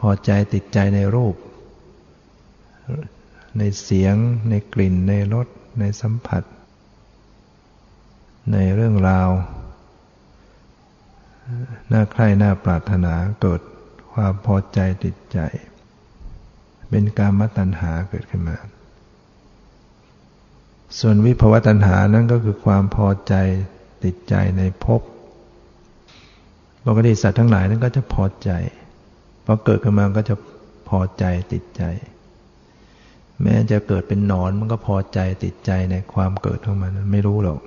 [0.00, 1.34] พอใจติดใจในรูป
[3.58, 4.16] ในเสียง
[4.50, 5.46] ในกลิ่น ในรส
[5.80, 6.42] ในสัมผัส
[8.52, 9.28] ในเรื่องราว
[11.92, 13.60] น่าใคร่น่าปรารถนาเกิด
[14.12, 15.38] ความพอใจติดใจ
[16.90, 18.56] เป็นการมตัณหาเกิดขึ้นมา
[21.00, 23.34] ส่วนวิภวตัณหานั่นก็คือความพอใจ
[24.04, 25.00] ติดใจในภพ
[26.86, 28.50] ปกติสัตว์ทั้งหลายนั้นก็จะพอใจ
[29.44, 30.34] พอเกิดขึ้นมาก็จะ
[30.88, 31.82] พอใจติดใจ
[33.42, 37.60] แม้จะเกิดเป็นนอนมันก็พอใจติดใจในความเกิดของมันไม่รู้หรอก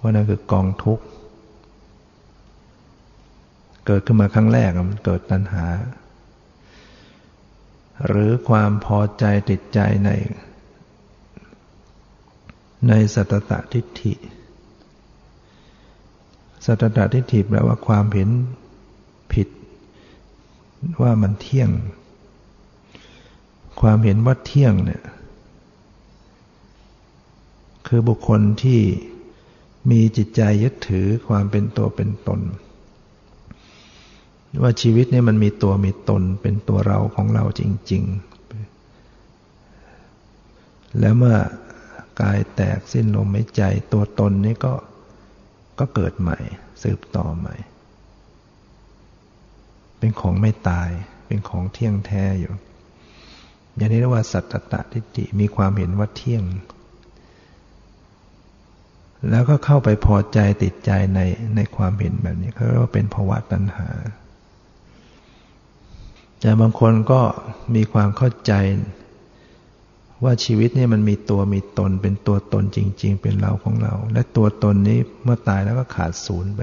[0.00, 1.04] ว่านั่นคือกองทุกข์
[3.86, 5.64] เกิดขึ้นมาครั้งแรกมันเกิดตัณหา
[8.06, 10.10] หรือความพอใจติดใจใน
[12.88, 14.14] ในสัตตทิฏฐิ
[16.64, 18.30] สัตตทิฏฐิแปลว่าความเห็น
[19.32, 19.48] ผิด
[21.02, 21.70] ว่ามันเที่ยง
[23.80, 25.02] ความเห็นว่าเที่ยงเนี่ย
[27.86, 28.80] คือบุคคลที่
[29.90, 32.40] มีจิตใจยึดถือความเป็นตัวเป็นตน
[34.60, 38.32] ว่าชีวิตนี่มันมีตัวมีตนเป็นตัวเราของเราจริง ๆ
[41.00, 41.36] แล้วเมื่อ
[42.20, 44.74] กายแตกสิ้นลมหายใจ ตัวตนนี้ก็
[45.78, 46.38] ก็เกิดใหม่
[46.82, 47.56] สืบต่อใหม่
[49.98, 50.90] เป็นของไม่ตาย
[51.26, 52.52] เป็นของเที่ยงแท้อยู่
[53.76, 56.44] อย่างนี้เรียกว่าสัตตตทิฏฐิมีความเห็นว่าเที่ยง
[59.30, 61.20] แล้วก็เข้าไปพอใจติดใจใน
[61.56, 63.88] ในความเห็นแบบนี้เขาเรียกว่าเป็นภาวะตัณหา
[66.42, 67.20] แต่บางคนก็
[67.74, 68.52] มีความเข้าใจ
[70.24, 76.62] ว่าชีวิตนี่มันมีตัวมีตน เป็นตัวตนจริง ๆ เป็นเราของเรา และตัวตนนี้เมื่อตายแล้วก็ขาดศูนย์ไป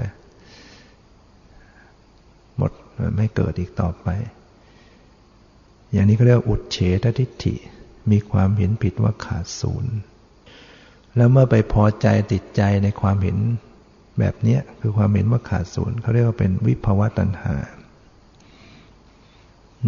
[2.56, 2.70] หมด
[3.16, 4.08] ไม่เกิดอีกต่อไป
[5.92, 7.54] อย่างนี้ก็เรียกอุดเฉททิฏฐิ
[8.10, 9.92] มีความเห็นผิดว่าขาดศูนย์
[11.16, 13.38] แล้วเมื่อไปพอใจติดใจในความเห็น
[14.18, 17.54] แบบนี้คือความเห็นว่าขาดศูนย์เขาเรียกว่าเป็นวิภวะตัณหา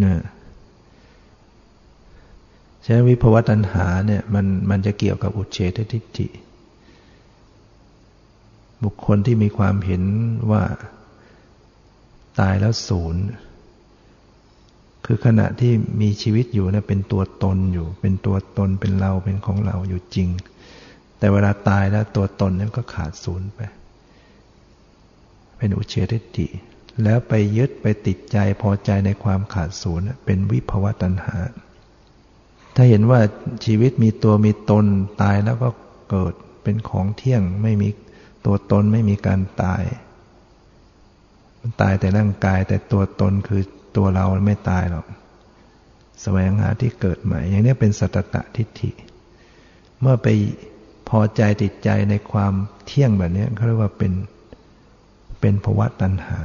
[0.01, 0.19] นี่ย
[2.85, 6.27] ฉะนั้นวิภวตัณหาเนี่ยมันมันจะเกี่ยวกับอุเฉททิฏฐิ
[8.83, 10.03] บุคคลที่มีความเห็น
[10.51, 10.63] ว่า
[12.39, 13.23] ตายแล้วศูนย์
[15.05, 20.29] คือขณะที่มีชีวิตอยู่เนะเป็นตัวตนอยู่ เป็นตัวตนเป็นเราเป็นของเราอยู่จริง
[21.17, 23.59] แต่เวลาตายแล้วตัวตนนั้นก็ขาดศูนย์ไป
[25.57, 26.47] เป็นอุเฉทิฏฐิ
[27.03, 31.37] แล้วไปยึดไปติดใจพอใจในความขาดศูนย์เป็นวิภวตัณหา
[32.75, 33.19] ถ้าเห็นว่า
[33.65, 34.85] ชีวิตมีตัวมีตน
[35.21, 35.69] ตายแล้วก็
[36.09, 36.33] เกิด
[36.63, 37.89] เป็นของเที่ยงไม่มี
[38.45, 39.83] ตัวตนไม่มีการตาย
[41.59, 43.61] มันตายแต่ร่างกายแต่ตัวตนคือ
[43.95, 45.05] ตัวเราไม่ตายหรอก
[46.21, 48.91] แสวงหาที่เกิดใหม่ อย่างนี้เป็นสัตตะทิฏฐิ
[50.01, 50.27] เมื่อไป
[51.09, 52.53] พอใจติดใจในความ
[52.85, 54.13] เที่ยงแบบนี้เขาเรียกว่าเป็น
[55.39, 56.39] เป็นภวะตัณหา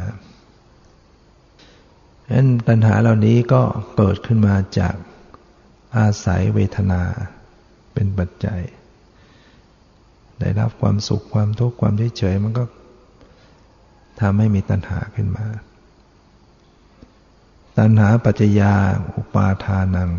[2.29, 3.63] ฉะนั้นตัณหาเหล่านี้ก็
[3.97, 4.95] เกิดขึ้นมาจาก
[5.97, 7.03] อาศัยเวทนา
[7.95, 8.61] เป็นปัจจัย
[10.41, 12.65] ได้รับความสุขความทุกข์ความเฉยๆมันก็
[14.21, 15.47] ทำให้มีตัณหาขึ้นมา
[17.79, 18.75] ตัณหาปัจจยา
[19.17, 20.11] อุปาทานัง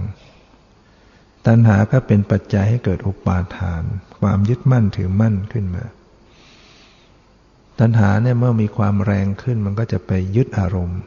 [1.47, 3.83] ตัณหาก็เป็นปัจจัยให้เกิดอุปาทาน
[4.19, 5.83] ความยึดมั่นถือมั่นขึ้นมา
[7.79, 11.01] ตัณหาเนี่ยเมื่อมีความแรงขึ้นมันก็จะไปยึดอารมณ์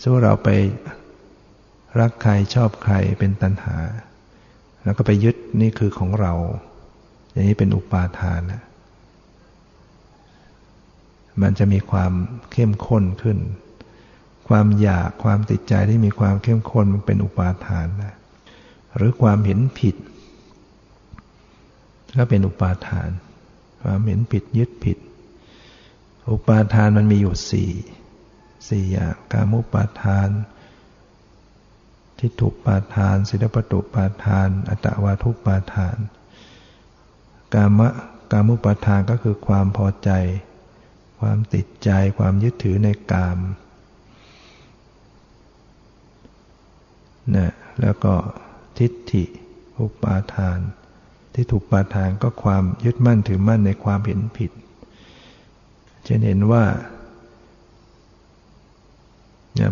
[0.00, 0.50] สมมติเราไป
[2.00, 3.76] รักใครชอบใครเป็นตัณหา
[4.84, 6.32] แล้วก็ไปยึดนี่คือของเรา
[7.32, 8.62] อย่างนี้เป็นอุปาทานนะ
[11.42, 12.12] มันจะมีความ
[12.52, 13.38] เข้มข้นขึ้น
[14.48, 18.14] ความอยากความติดใจที่มีความเข้มข้นมันเป็นอุปาทานนะ
[18.96, 19.96] หรือความเห็นผิด
[22.18, 23.10] ก็เป็นอุปาทาน
[23.82, 24.98] ความเห็นผิดยึดผิด
[26.32, 27.70] อุปาทานมันมีอยู่สี่
[28.68, 30.30] สี่อย่างกามุปาทาน
[32.18, 35.96] ทิฏฐุปาทาน ศิลปตุปาทาน อัตวาทุปาทาน
[37.54, 37.88] กามะ
[38.32, 40.10] กามุปาทานก็คือความพอใจ
[41.20, 43.38] ความติดใจ ความยึดถือในกาม
[47.36, 48.14] นะแล้วก็
[48.78, 49.24] ทิฏฐิ
[49.78, 50.58] อุปาทาน
[51.34, 54.50] ที่ถูกปาทานก็ความยึดมั่นถือมั่นในความเห็นผิด
[56.06, 56.64] จะเห็นว่า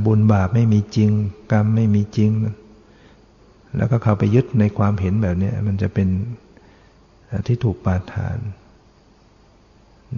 [0.06, 1.10] บุญบาปไม่มีจริง
[1.52, 2.30] กรรมไม่มีจริง
[3.76, 6.08] แล้วก็เข้าไปยึดในความเห็นแบบนี้มันจะเป็น
[7.46, 8.38] ที่ถูกปาทาน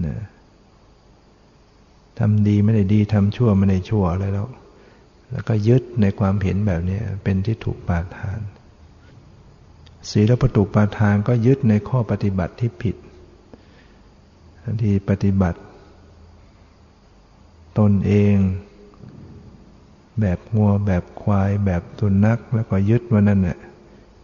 [0.07, 0.17] นะ
[2.19, 4.49] ทำดีไม่ได้ดีทำชั่วไม่ได้ชั่วอะไรแล้ว
[5.33, 8.41] แล้วก็ยึดในความเห็นแบบนี้เป็นที่ถูกปาทาน
[10.11, 12.97] ศีลประตูปาทานก็ยึดในข้อปฏิบัติที่ผิด
[14.83, 15.61] ที่ปฏิบัติ
[17.79, 18.35] ตนเอง
[20.21, 23.59] แบบงัวแบบควาย แบบสุนัขแล้วก็ยึดว่านั่นแหละ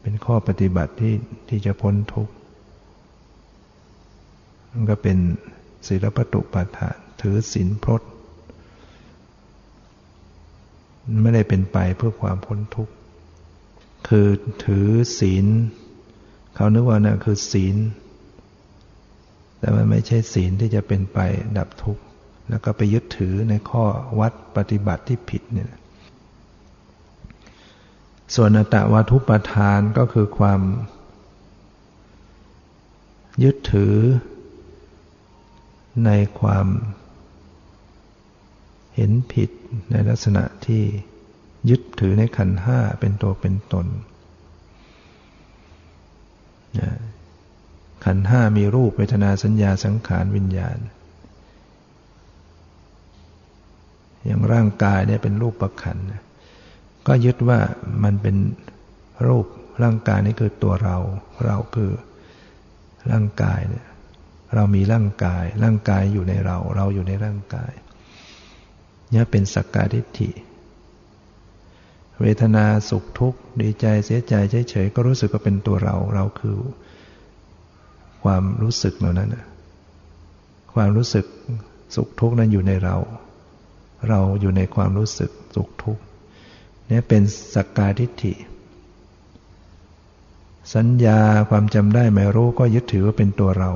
[0.00, 1.14] เป็นข้อปฏิบัติที่
[1.48, 2.32] ที่จะพ้นทุกข์
[4.70, 5.18] มันก็เป็น
[5.86, 8.02] ศีลปตุปาทาน ถือศีลพรต
[11.22, 12.92] ไม่ได้เป็นไปเพื่อความพ้นทุกข์
[14.08, 14.28] คือ
[14.64, 14.88] ถือ
[15.18, 15.46] ศีล
[16.54, 17.76] เขานึกว่านั่นคือศีล
[19.58, 21.18] แต่มันไม่ใช่ศีลที่จะเป็นไป
[21.58, 22.02] ดับทุกข์
[22.50, 23.84] แล้วก็ไปยึดถือในข้อ
[24.20, 25.70] วัดปฏิบัติที่ผิดเนี่ย
[28.34, 30.60] ส่วนอตวาทุปทานก็คือความ
[33.44, 33.96] ยึดถือ
[36.04, 36.66] ในความ
[38.94, 39.50] เห็นผิด
[39.90, 40.84] ในลักษณะที่
[41.70, 43.86] ยึดถือในขันห้าเป็นตัวเป็นตน
[48.04, 50.78] ขันห้ามีรูปเวทนาสัญญาสังขารวิญญาณ
[54.26, 55.98] อย่างร่างกายเนี่ยเป็นรูปประขัน
[57.06, 57.58] ก็ยึดว่า
[58.04, 58.36] มันเป็น
[59.26, 59.46] รูป
[59.82, 60.96] ร่างกายนี่คือตัวเรา
[61.46, 61.90] เราคือ
[63.10, 63.86] ร่างกายเนี่ย
[64.54, 67.72] เรามีร่างกาย ร่างกายอยู่ในเรา เราอยู่ในร่างกาย
[69.10, 70.30] เนี่ยเป็นสักการทิฏฐิ
[72.20, 74.34] เวทนาสุขทุกข์ ดีใจเสียใจ
[74.70, 76.58] เฉยๆก็รู้สึกว่าเป็นตัวเรา เราคือ
[78.24, 79.30] ความรู้สึกเหล่านั้น
[80.74, 81.26] ความรู้สึก
[81.94, 82.96] สุขทุกข์นั้นอยู่ในเรา
[84.08, 86.02] เราอยู่ในความรู้สึกสุขทุกข์
[86.90, 87.22] นี่เป็น
[87.54, 88.34] สักกาทิฏฐิ
[90.74, 91.20] สัญญา
[91.50, 93.70] ความจำได้ไม่รู้ก็ยึดถือว่าเป็นตัวเรา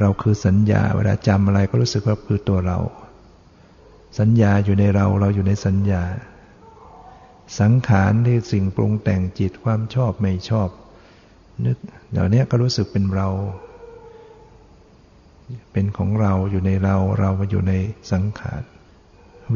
[0.00, 2.78] เราคือสัญญาเวลาจำอะไรก็รู้สึกว่าคือตัวเรา
[4.18, 6.02] สัญญาอยู่ในเราเราอยู่ในสัญญา
[7.60, 10.68] สังขารที่สิ่งปรุงแต่งจิตความชอบไม่ชอบ
[11.64, 11.76] นึก
[12.10, 13.28] เดี๋ยวนี้ก็รู้สึกเป็นเรา
[15.72, 17.72] เป็นของเราอยู่ในเราเราอยู่ใน
[18.12, 18.62] สังขาร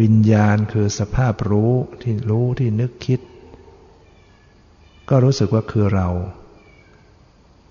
[0.01, 1.73] วิญญาณคือสภาพรู้
[2.03, 3.21] ที่รู้ที่นึกคิด
[5.09, 6.09] ก็รู้สึกว่าคือเรา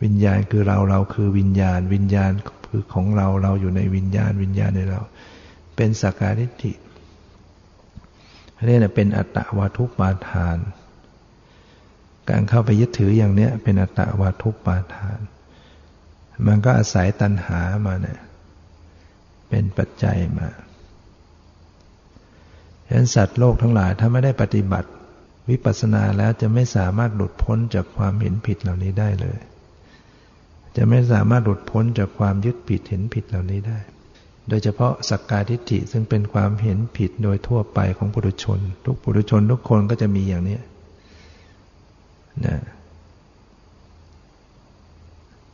[0.03, 2.31] วิญญาณคือเราเราคือวิญญาณ วิญญาณ
[2.67, 5.01] คือของเราเราอยู่ในวิญญาณ วิญญาณในเรา
[5.75, 6.73] เป็นสักการิทิ
[8.69, 10.57] นี่นะเป็นอัตตวาทุปาทาน
[12.29, 15.19] การเข้าไปยึดถืออย่างเนี้ยเป็นอัตตวาทุปาทาน
[16.47, 18.19] มันก็อาศัยตัณหามาเนี่ย
[19.49, 20.47] เป็นปัจจัยมา
[22.91, 24.89] ฉะนั้นสัตว์โลกทั้งหลายถ้าไม่ได้ปฏิบัติ
[25.49, 29.39] วิปัสสนาแล้วจะไม่สามารถหลุดพ้นจากความเห็นผิดเหล่านี้ได้เลย
[30.77, 33.79] จะไม่สามารถหลุดพ้นจากความยึดผิดเห็นผิดเหล่านี้ได้
[34.49, 40.59] โดยเฉพาะสักกายทิฏฐิซึ่งเป็นความเห็นผิดโดยทั่วไปของปุถุชน ทุกปุถุชนทุกคนก็จะมีอย่างนี้
[42.45, 42.57] นะ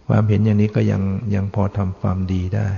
[0.08, 1.02] ความเห็นอย่างนี้ก็ยัง
[1.36, 2.70] ยังพอทำความดีได้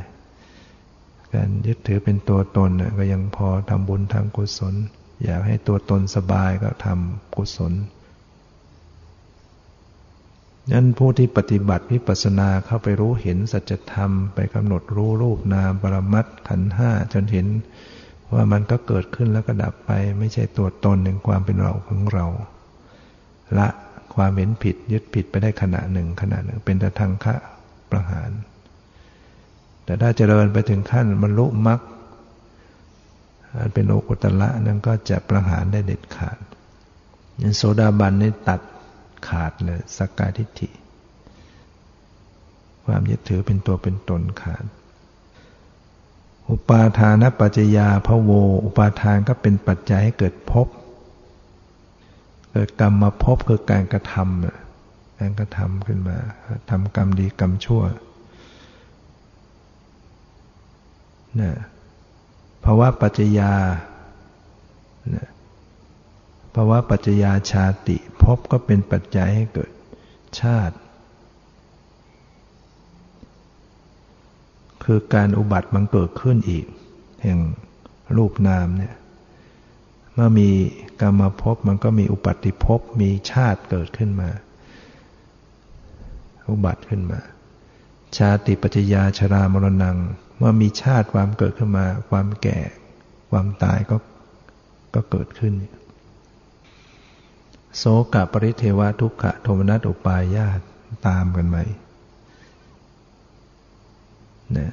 [1.35, 4.75] การยึดถือเป็นตัวตนก็ยังพอทำบุญทำกุศล
[5.23, 7.73] อยากให้ตัวตนสบายก็ทำกุศล
[10.71, 17.47] นั้นผู้ที่ปฏิบัติวิปัสสนาเข้าไปรู้เห็นสัจธรรมไปกำหนดรู้รูปนามปรมัตขันห้าจนเห็น
[18.33, 22.25] ว่ามันก็เกิดขึ้นแล้วก็ดับไป ไม่ใช่ตัวตนหนึ่งความเป็นเราของเรา
[23.57, 23.67] ละ
[24.15, 27.35] ความเห็นผิดยึดผิดไปได้ขณะหนึ่งขณะหนึ่งเป็นตะทางคะ
[27.91, 28.29] ประหาร
[29.89, 31.79] แต่ถ้าเจริญไปถึงขั้นบรรลุมรรค
[33.57, 36.37] อันเป็นโลกุตละนั้นก็จะประหารได้เด็ดขาด
[37.41, 38.61] ยันโสดาบันนี่ตัด
[39.27, 40.69] ขาดเลยสักกายทิฏฐิ
[42.85, 44.65] ความยึดถือเป็นตัวเป็นตนขาด
[46.49, 48.31] อุปาทานปัจจยาพะโว
[48.65, 50.67] อุปาทานก็เป็นปัจจัยให้เกิดภพ
[52.51, 56.17] เกิดกรรมมาพบคือการกระทำการกระทำขึ้นมา
[56.69, 57.83] ทำกรรมดีกรรมชั่ว
[61.41, 61.51] นะ
[62.65, 63.53] ภาวะปัจจยา
[66.55, 69.71] ภาวะปัจจยาชาติพบก็เป็นปัจจัยให้เกิด
[70.41, 70.75] ชาติ
[74.83, 76.65] คือการอุบัติมันเกิดขึ้นอีก
[77.23, 77.39] แห่ง
[78.17, 78.95] รูปนามเนี่ย
[80.13, 80.49] เมื่อมี
[81.01, 84.29] กรรมภพมันก็มีอุปัติภพมีชาติเกิดขึ้นมา
[86.49, 87.19] อุบัติขึ้นมา
[88.17, 89.97] ชาติปัจจยาชรามรณัง
[90.39, 92.59] เมื่อมีชาติความเกิดขึ้นมา ความแก่
[93.31, 93.97] ความตายก็
[94.95, 95.53] ก็เกิดขึ้น
[97.77, 97.83] โส
[98.13, 100.59] กะปริเทวะทุกขะโทมนัสอุปายาต
[101.07, 101.57] ตามกันไหม
[104.51, 104.71] เนี่ย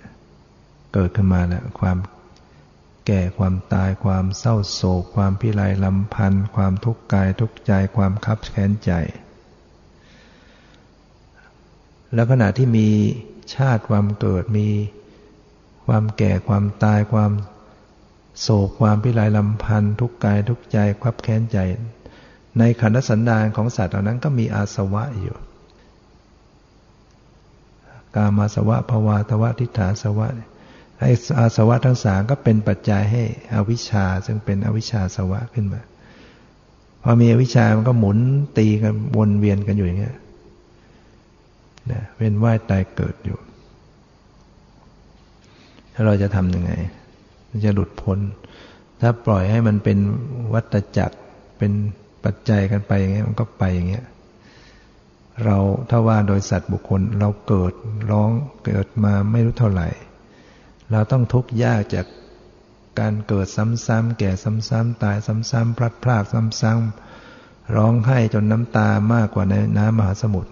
[0.93, 1.99] เกิดขึ้นมาแล้วความ
[3.07, 8.93] แก่ความตายความเศร้าโศก ความพิไรลำพันธ์ความทุกข์กายทุกข์ใจความคับแค้นใจ
[12.15, 12.89] แล้วขณะที่มี
[13.55, 14.69] ชาติความเกิดมี
[15.87, 17.33] ความแก่ความตายความ
[18.41, 21.59] โศกความพิไรลำพันธ์ทุกกายทุกใจคับแค้นใจ
[22.59, 25.37] ในขันธสันดานของสัตว์เหล่านั้นก็มีอาสวะอยู่
[28.15, 30.29] กามาสวะภวาทวะทิฏฐาสวะ
[31.01, 33.23] ไอ้อาสวะทั้งสามก็เป็นปัจจัยให้
[33.55, 35.81] อวิชชาซึ่งเป็นอวิชชาสวะขึ้นมา
[37.03, 38.19] พอมีอวิชชามันก็หมุน
[38.59, 40.17] ตีกันวนเวียนกันอยู่อย่างเงี้ย
[41.91, 43.39] นะเวียนว่ายตายเกิดอยู่
[45.97, 46.73] แล้วเราจะทำยังไง
[47.49, 48.19] มันจะหลุดพ้น
[49.01, 49.99] ถ้าปล่อยให้มันเป็น
[50.55, 51.17] วัตจักร
[51.59, 51.73] เป็น
[52.25, 54.05] ปัจจัยกันไปอย่างเงี้ยมันก็ไปอย่างเงี้ย
[55.45, 55.59] เรา
[55.91, 57.73] ถ้าว่าโดยสัตว์บุคคลเราเกิด
[58.11, 58.31] ร้อง
[58.65, 59.89] เกิดมาไม่รู้เท่าไหร่
[60.93, 62.07] เราต้องทุกข์ยากจาก
[63.01, 70.51] การเกิดซ้ำๆแก่ซ้ำๆตายซ้ำๆพลัดพรากซ้ำๆร้องไห้จนน้ำตามากกว่าในน้ำมหาสมุทร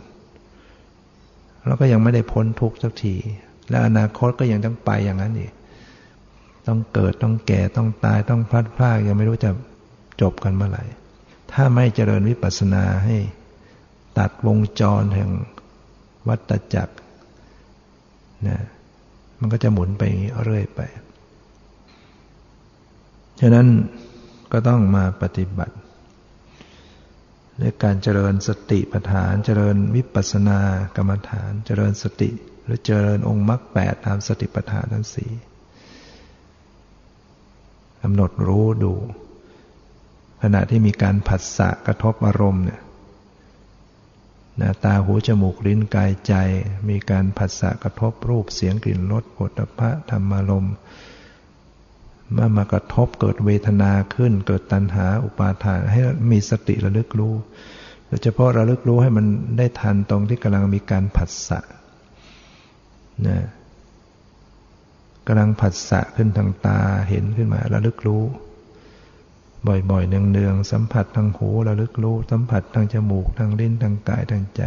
[1.67, 3.15] เราก็ยังไม่ได้พ้นทุกข์สักที
[3.71, 5.53] และอนาคตก็ยังต้องไปอย่างนั้นอีก
[6.67, 9.51] ต้องเกิดต้องแก่ต้องตายต้องพลัดพรากยังไม่รู้จะ
[10.21, 10.85] จบกันเมื่อไหร่
[11.53, 13.17] ถ้าไม่เจริญวิปัสสนาให้
[14.19, 15.31] ตัดวงจรแห่ง
[16.29, 16.95] วัฏจักร
[18.49, 18.59] นะ
[19.39, 20.03] มันก็จะหมุนไป
[20.45, 20.81] เรื่อยไป
[23.41, 23.67] ฉะนั้น
[24.53, 25.75] ก็ต้องมาปฏิบัติ
[27.61, 30.59] ด้วยการเจริญสติปัฏฐาน เจริญวิปัสสนา
[30.97, 32.31] กรรมฐาน เจริญสติ
[32.65, 35.31] หรือเจริญองค์มรรคแปดตามสติปัฏฐานทั้งสี่
[38.03, 38.95] กำหนดรู้ดู
[40.43, 42.81] ขณะที่มีการผัสสะกระทบอารมณ์เนี่ย
[44.61, 46.35] นาตาหูจมูกลิ้นกายใจ
[46.89, 50.75] มีการผัสสะกระทบรูปเสียงกลิ่นรสปุถะพะธรรมารมณ์
[52.33, 56.01] เมื่อมากระทบเกิดเวทนาขึ้น เกิดตัณหาอุปาทาน ให้
[56.31, 57.35] มีสติระลึกรู้
[58.07, 59.27] โดยเฉพาะระลึกรู้ให้มัน
[59.59, 61.61] ได้ทันตรงที่กำลังมีการผัสสะ
[63.27, 63.39] นะ
[65.27, 68.25] กำลังผัสสะขึ้นทางตาเห็นขึ้นมาระลึกรู้
[69.91, 74.63] บ่อยๆเนืองๆสัมผัสทางหูระลึกรู้ สัมผัสทางจมูกทางลิ้นทางกายทางใจ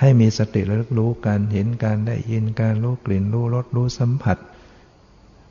[0.00, 4.38] ให้มีสติระลึกรู้การเห็นการได้ยินการรู้กลิ่นรู้รสรู้สัมผัส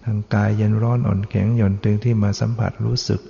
[0.05, 3.21] ทางกายเย็นร้อนอ่อนแข็งหย่อนตึงที่มาสัมผัสรู้สึก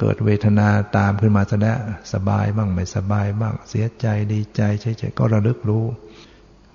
[0.00, 1.74] เกิดเวทนาตามขึ้นมาจะได้
[2.12, 5.84] สบายบ้างไม่สบายบ้างเสียใจดีใจเฉยๆก็ระลึกรู้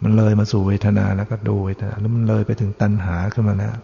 [0.04, 3.76] มันเลยมาสู่เวทนาแล้วก็ดูเวทนาแล้วมันเลยไปถึงตัณหาขึ้นมาแล้ว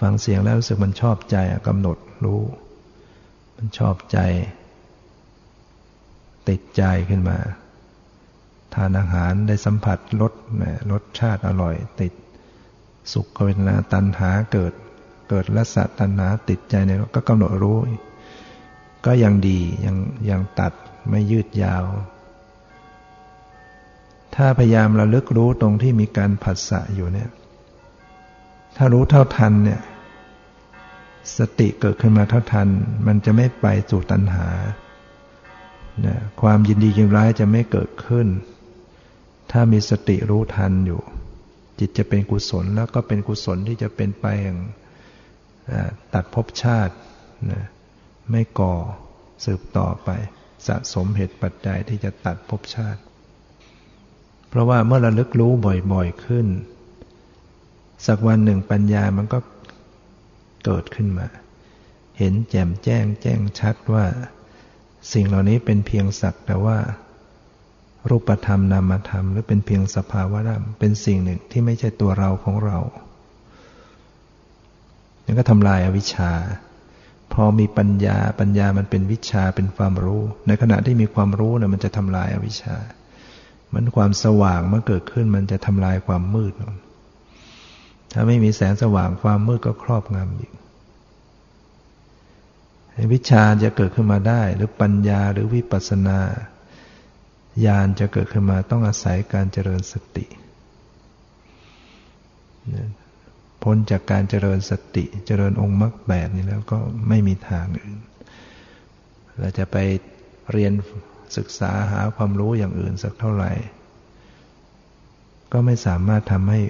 [0.00, 1.36] ฟังเสียงแล้วรู้สึกมันชอบใจ
[1.68, 2.42] กำหนดรู้
[3.56, 4.18] มันชอบใจ
[6.48, 7.38] ติดใจขึ้นมา
[8.74, 10.32] ทานอาหารได้สัมผัสรส
[10.90, 12.12] รสชาติอร่อย ติด
[13.12, 14.72] สุขเวทนาตัณหาเกิด
[15.28, 17.78] เกิดละสัตตัณหาติดใจในก็กำหนดรู้
[19.06, 19.96] ก็ยังดียัง
[20.30, 20.72] ยังตัด
[21.10, 21.84] ไม่ยืดยาว
[24.36, 27.30] ถ้าพยายามระลึกรู้ตรงที่มีการผัสสะอยู่เนี่ย
[28.76, 29.80] ถ้ารู้เท่าทันเนี่ย
[31.38, 32.68] สติเกิดขึ้นมาเท่าทัน
[33.06, 34.48] มันจะไม่ไปสู่ตัณหา
[36.06, 38.26] นะความยินดียินร้ายจะไม่เกิดขึ้น
[39.52, 41.00] ถ้ามีสติรู้ทันอยู่
[41.78, 44.58] จิตจะเป็นกุศลแล้วก็เป็นกุศลที่จะเป็นไปอย่าง
[46.14, 46.94] ตัดภพชาติ
[47.50, 47.62] นะ
[48.30, 48.74] ไม่ก่อ
[49.44, 50.10] สืบต่อไป
[50.66, 53.00] สะสมเหตุปัจจัยที่จะตัดภพชาติ
[54.48, 55.52] เพราะว่าเมื่อระลึกรู้
[55.92, 56.46] บ่อยๆขึ้น
[58.06, 59.38] สักวันหนึ่งปัญญามันก็
[60.64, 61.26] เกิดขึ้นมา
[62.18, 64.04] เห็นแจ่มแจ้งแจ้งชัดว่า
[65.12, 66.78] สิ่งเหล่านี้เป็นเพียงสักแต่ว่า
[68.10, 72.78] รูปธรรมนามธรรม หรือเป็นเพียงสภาวะธรรมเป็นสิ่งหนึ่งที่ไม่ใช่ตัวเราของเรา
[75.24, 76.32] นั่นก็ทำลายอาวิชชา
[77.32, 82.76] พอมีปัญญาปัญญามันเป็นวิชาเป็นความรู้ ในขณะที่มีความรู้นะมันจะทำลายอาวิชชา
[83.76, 86.52] มันความสว่างเมื่อเกิดขึ้นมันจะทำลายความมืด
[88.12, 90.52] ถ้าไม่มีแสงสว่างความมืดก็ครอบงำอีก
[93.12, 96.18] วิชาจะเกิดขึ้นมาได้ หรือปัญญาหรือวิปัสสนา
[97.66, 100.26] ญาณจะเกิดขึ้นมาต้องอาศัยการเจริญสติ
[103.62, 108.00] พ้นจากการเจริญสติ เจริญองค์มรรคแปดนี้แล้วก็ไม่มีทางอื่น
[109.38, 109.76] เราจะไป
[110.52, 110.72] เรียน
[111.36, 113.52] ศึกษาหาความรู้อย่างอื่นสักเท่าไหร่
[115.52, 116.60] ก็ไม่สามารถทำให้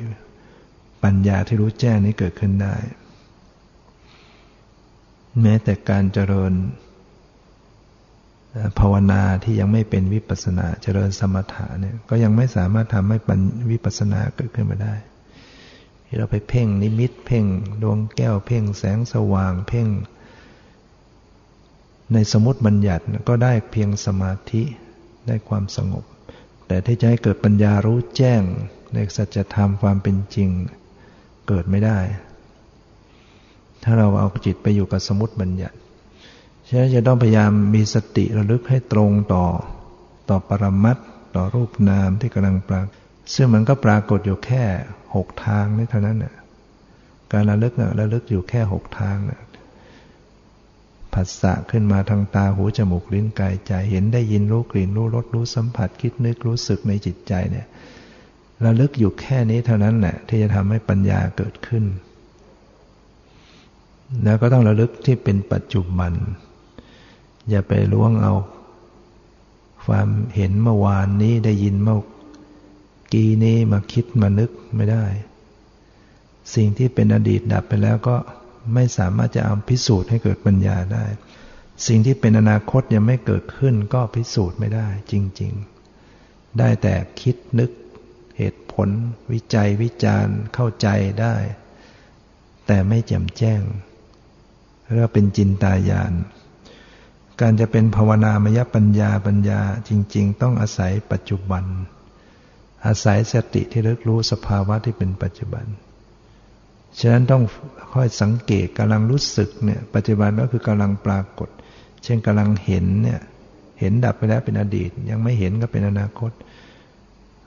[1.05, 2.77] ปัญญาที่รู้แจ้งนี้เกิดขึ้นได้
[5.43, 6.53] แม้แต่การเจริญ
[8.79, 13.41] ภาวนาที่ยังไม่เป็นวิปัสนาเจริญสมถะเนี่ยก็ยังไม่สามารถทำให้ปัญ
[13.71, 14.95] วิปัสนาเกิดขึ้นมาได้
[16.07, 17.45] ที่เราไปเพ่งนิมิต เพ่ง
[17.83, 19.89] ดวงแก้วเพ่งแสงสว่าง เพ่ง
[22.13, 24.63] ในสมุติบัญญัติก็ได้เพียงสมาธิ
[25.27, 26.05] ได้ความสงบ
[26.67, 28.43] แต่ที่จะให้เกิดปัญญารู้แจ้ง
[28.95, 30.51] ในสัจธรรมความเป็นจริง
[31.49, 31.99] เกิดไม่ได้
[33.83, 35.77] ถ้าเราเอาจิตไปอยู่กับสมุติบัญญัติ
[36.69, 39.47] ฉะนั้นจะต้องพยายามมีสติระลึกให้ตรงต่อ
[40.29, 40.97] ต่อปรมัต
[41.37, 42.97] ต่อรูปนามที่กำลังปรากฏ
[43.35, 44.65] ซึ่งมันก็ปรากฏอยู่แค่
[45.15, 46.35] หกทางนี่เท่านั้นน่ะ
[47.33, 49.41] การระลึกน่ะระลึกอยู่แค่หกทางน่ะ
[51.17, 57.67] ผัสสะขึ้นมาทางตาหูจมูกลิ้นกายใจเห็นได้ยินรู้กลิ่นรู้รสรู้สัมผัสคิดนึกรู้สึกในจิตใจเนี่ย
[58.64, 61.85] ระลึกอยู่แค่นี้เท่านั้นแหละที่จะทำให้ปัญญาเกิดขึ้น
[64.25, 66.12] แล้วก็ต้องระลึกที่เป็นปัจจุบัน
[67.51, 68.35] อย่าไปล้วงเอา
[69.87, 71.99] ความเห็นเมื่อวานนี้ได้ยินเมื่อ
[73.12, 75.05] กี้นี้มาคิดมานึกไม่ได้
[76.55, 78.17] สิ่งที่เป็นอดีตดับไปแล้วก็
[78.75, 81.07] ไม่สามารถจะเอาพิสูจน์ให้เกิดปัญญาได้
[81.87, 85.53] สิ่งที่เป็นอนาคตยังไม่เกิดขึ้นก็พิสูจน์ไม่ได้จริง
[86.05, 87.71] ๆ ได้แต่คิดนึก
[88.37, 88.89] เหตุผล
[89.33, 90.89] วิจัยวิจารณ์เข้าใจ
[91.21, 91.35] ได้
[92.67, 93.61] แต่ไม่แจ่มแจ้ง
[94.93, 96.12] เรียกเป็นจินตายาน
[97.41, 101.64] การจะเป็นภาวนามยปัญญาปัญญาจริง ๆ ต้องอาศัยปัจจุบัน
[102.87, 105.67] อาศัยสติที่รึกรู้สภาวะที่เป็นปัจจุบัน
[107.01, 107.43] ฉะนั้นต้อง
[107.95, 111.49] ค่อยสังเกตกำลังรู้สึกเนี่ยปัจจุบันก็คือกำลังปรากฏ
[112.05, 113.21] เช่นกำลังเห็นเนี่ย
[113.81, 116.33] เห็นดับไปแล้วเป็นอดีต ยังไม่เห็นก็เป็นอนาคต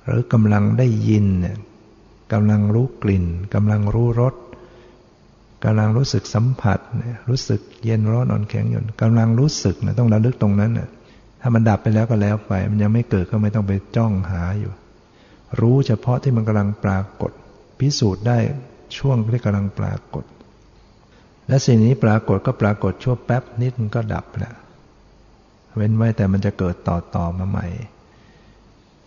[0.06, 1.58] หรือกำลังได้ยินเนี่ย
[2.34, 4.36] กำลังรู้กลิ่นกำลังรู้รส
[5.64, 10.88] กำลังรู้สึกสัมผัสเนี่ยรู้สึกเย็นร้อนอ่อนแข็งหย่อนกำลังรู้สึกนะต้องระลึกตรงนั้นน่ะ
[11.42, 14.72] ถ้ามันดับไปแล้วก็แล้วไป มันยังไม่เกิดก็ไม่ต้องไปจ้องหาอยู่
[15.60, 17.32] รู้เฉพาะที่มันกำลังปรากฏ
[17.80, 18.38] พิสูจน์ได้
[18.98, 20.26] ช่วงที่กำลังปรากฏ
[21.48, 24.56] และสิ่งนี้ปรากฏก็ปรากฏชั่วแป๊บนิดมันก็ดับแล้ว
[25.76, 27.68] เว้นไว้แต่มันจะเกิดต่อต่อมาใหม่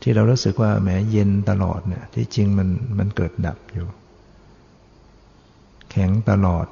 [0.02, 2.68] ที่เรารู้สึกว่าแหมเย็นตลอดเนี่ยที่จริงมัน
[2.98, 3.86] มันเกิดดับอยู่
[5.90, 6.66] แข็งตลอด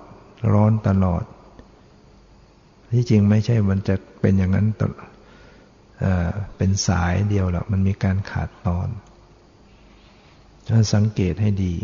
[0.52, 1.24] ร้อนตลอด
[2.92, 4.82] ที่จริงไม่ใช่มันจะเป็นอย่างนั้นต
[6.56, 8.88] เป็นสายเดียวหรอกมันมีการขาดตอน
[10.68, 11.74] ถ้าสังเกตให้ดี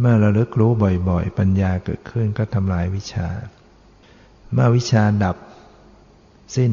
[0.00, 0.70] เมื่อเราลึกรู้
[1.08, 3.28] บ่อยๆ ปัญญาเกิดขึ้นก็ทำลายวิชา
[4.52, 5.36] เมื่อวิชาดับ
[6.56, 6.72] สิ้น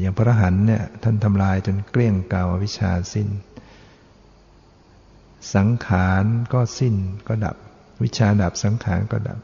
[0.00, 3.28] อย่างพระหันเนี่ยท่านทำลายจนเกลี้ยงเกาวิชาสิ้น
[5.54, 6.94] สังขารก็สิ้น
[7.28, 7.56] ก็ดับ
[8.02, 9.38] วิชาดับสังขารก็ดับ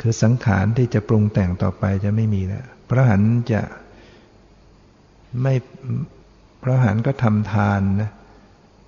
[0.00, 3.22] คือสังขารที่จะปรุงแต่งต่อไปจะไม่มีแล้วพระหัน
[3.52, 3.62] จะ
[5.42, 5.54] ไม่
[6.62, 8.10] พระหันก็ทำทานนะ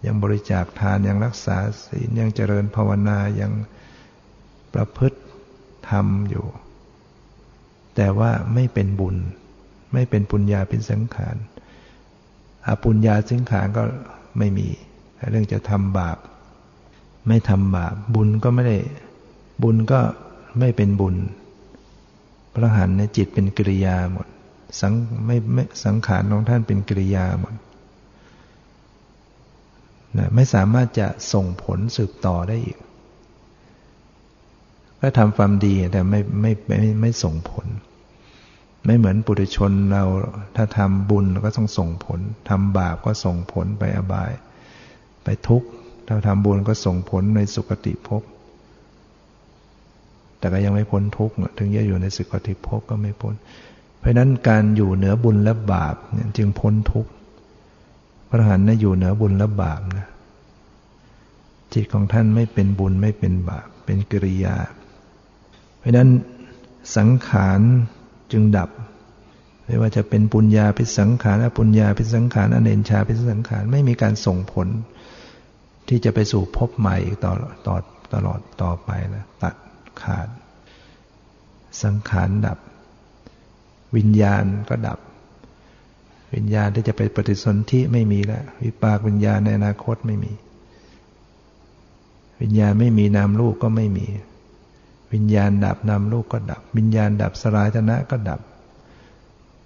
[0.07, 3.53] ยังบริจาคทานยังรักษาศีลยังเจริญภาวนายัง
[4.75, 5.19] ประพฤติ
[5.89, 6.47] ธรรมอยู่
[7.97, 9.17] แต่ว่าไม่เป็นบุญ
[9.93, 11.37] ไม่เป็นปุญญาเป็นสังขาร
[12.67, 13.83] อาปุญญาสังขารก็
[14.39, 14.67] ไม่มี
[15.31, 16.19] เรื่องจะทำบาป
[17.29, 18.79] ไม่ทำบาป บุญก็ไม่ได้
[19.63, 20.01] บุญก็
[20.59, 21.17] ไม่เป็นบุญ
[22.53, 24.27] พระหันในจิตเป็นกิริยาหมด
[24.81, 24.93] สัง
[25.27, 27.55] ไม่ไม่สังขารของท่านเป็นกิริยาหมด
[30.19, 32.79] นะไม่สามารถจะส่งผลสืบต่อได้อีก
[35.01, 37.67] ก็ทำความดีแต่ไม่ไม่ไม่ไม่ส่งผล
[38.87, 40.05] ไม่เหมือนปุถุชนเรา
[40.57, 44.33] ถ้าทำบุญก็ต้องส่งผลทำบาปก็ส่งผลไปอบาย
[45.25, 45.69] ไปทุกข์
[46.07, 48.23] ถ้าทำบุญก็ส่งผลในสุคติภพ
[50.39, 53.35] แต่ก็ยังไม่พ้นทุกข์ถึงจะอยู่ในสุคติภพก็ไม่พ้น
[53.99, 55.97] เพราะนั้นการอยู่เหนือบุญและบาป
[56.37, 57.11] จึงพ้นทุกข์
[58.35, 60.07] พระหันนะอยู่เหนือบุญและบาปนะ
[61.73, 64.57] จิตของท่านไม่เป็นบุญไม่เป็นบาป เป็นกิริยา
[65.79, 66.09] เพราะนั้น
[66.97, 67.61] สังขาร
[68.33, 68.71] จึงดับ
[69.65, 74.69] ไม่ว่าจะเป็นปุญญาพิสังขารอปุญญาพิสังขารอเนนชาพิสังขารไม่มีการส่งผล
[75.89, 77.33] ที่จะไปสู่พบใหม่ต่อ
[77.67, 77.77] ต่อ
[78.15, 79.55] ตลอดต่อไปแล้วตัด
[80.03, 80.29] ขาด
[81.83, 82.59] สังขารดับ
[83.97, 84.99] วิญญาณก็ดับ
[86.35, 90.33] วิญญาณที่จะไปปฏิสนธิไม่มีแล้ววิปากวิญญาณในอนาคตไม่มี
[92.41, 94.07] วิญญาณไม่มีนามลูกก็ไม่มี
[95.13, 98.41] วิญญาณดับนามลูกก็ดับ วิญญาณดับสลายตนะก็ดับ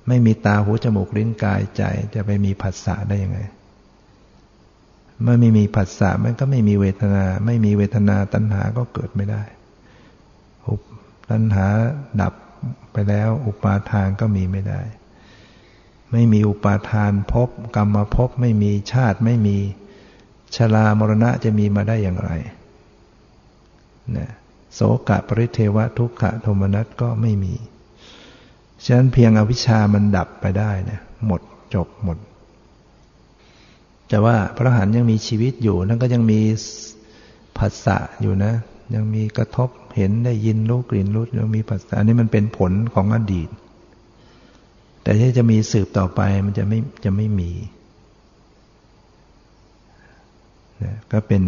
[0.09, 1.83] ไม่มีตาหูจมูกลิ้นกายใจ
[2.15, 3.39] จะไปมีผัสสะได้ยังไง
[5.23, 9.43] เมื่อไม่มีผัสสะมันก็ไม่มีเวทนา ไม่มีเวทนาตัณหาก็เกิดไม่ได้
[11.31, 11.67] ตัณหา
[12.21, 12.35] ดับ
[12.93, 14.81] ไปแล้ว อุปาทานก็มีไม่ได้
[16.13, 19.57] ไม่มีอุปาทานพบกรรมภพไม่มีชาติไม่มี
[20.57, 22.31] ชรามรณะจะมีมาได้อย่างไร
[24.17, 24.31] นะ
[24.75, 27.55] โสกะปริเทวะทุกขะโทมนัสก็ไม่มี
[28.85, 31.41] ฉะนั้นเพียงอวิชามันดับไปได้เนี่ยหมด
[31.75, 32.19] จบหมด
[34.09, 36.41] แต่ว่าพระหันยังมีชีวิตอยู่ นั่นก็ยังมี
[37.59, 38.53] ผัสสะอยู่นะ
[38.95, 43.49] ยังมีกระทบเห็นได้ยินรู้กลิ่นรู้แล้วมีภาษาอันนี้มันเป็นผลของอดีต
[45.07, 47.51] แต่ที่จะมีสืบต่อไปมันจะไม่จะไม่มี
[50.83, 51.43] นะก็เป็น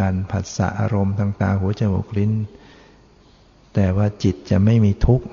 [0.00, 2.32] การผัสสะอารมณ์ต่างๆหัวใจหกลิ้น
[3.74, 5.26] แต่ว่าจิตจะไม่มีทุกข์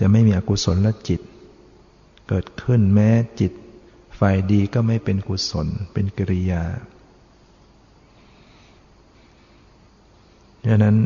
[0.00, 1.20] จะไม่มีอกุศลและจิต
[2.28, 3.10] เกิดขึ้นแม้
[3.40, 3.52] จิต
[4.18, 6.62] ฝ่ายดีก็ไม่เป็นกุศลเป็นกิริยา
[10.66, 10.96] ดังนั้น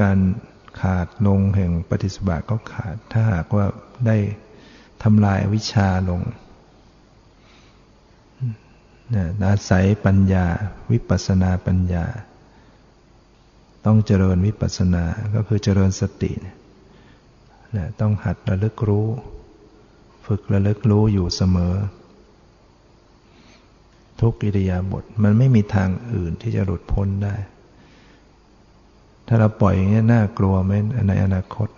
[0.00, 0.18] การ
[0.80, 3.66] ขาดลงแห่งปฏิสบาก็ขาด ถ้าหากว่า
[4.06, 4.16] ได้
[5.02, 6.20] ทำลายวิชาลง
[9.46, 10.46] อาศัยปัญญา
[10.92, 12.04] วิปัสนาปัญญา
[13.86, 15.04] ต้องเจริญวิปัสนา
[15.34, 16.32] ก็คือเจริญสติ
[17.76, 19.08] นะต้องหัดระลึกรู้
[20.26, 21.74] ฝึกระลึกรู้อยู่เสมอ
[24.20, 27.34] ทุกอิริยาบถมันไม่มีทางอื่นที่จะหลุดพ้นได้
[29.26, 30.72] ถ้าเราปล่อยอย่างนี้น่ากลัวไหม
[31.08, 31.68] ในอนาคต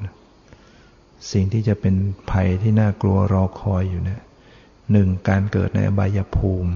[1.33, 1.95] สิ่งที่จะเป็น
[2.31, 4.23] ภัยที่น่ากลัวรอคอยอยู่เนี่ย
[4.93, 6.73] หนึ่งการเกิดในอบายภูมิ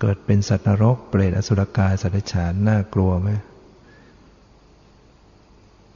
[0.00, 3.30] เกิดเป็นสัตว์นรก เปรตอสุรกายสัตว์ฉานน่ากลัวไหม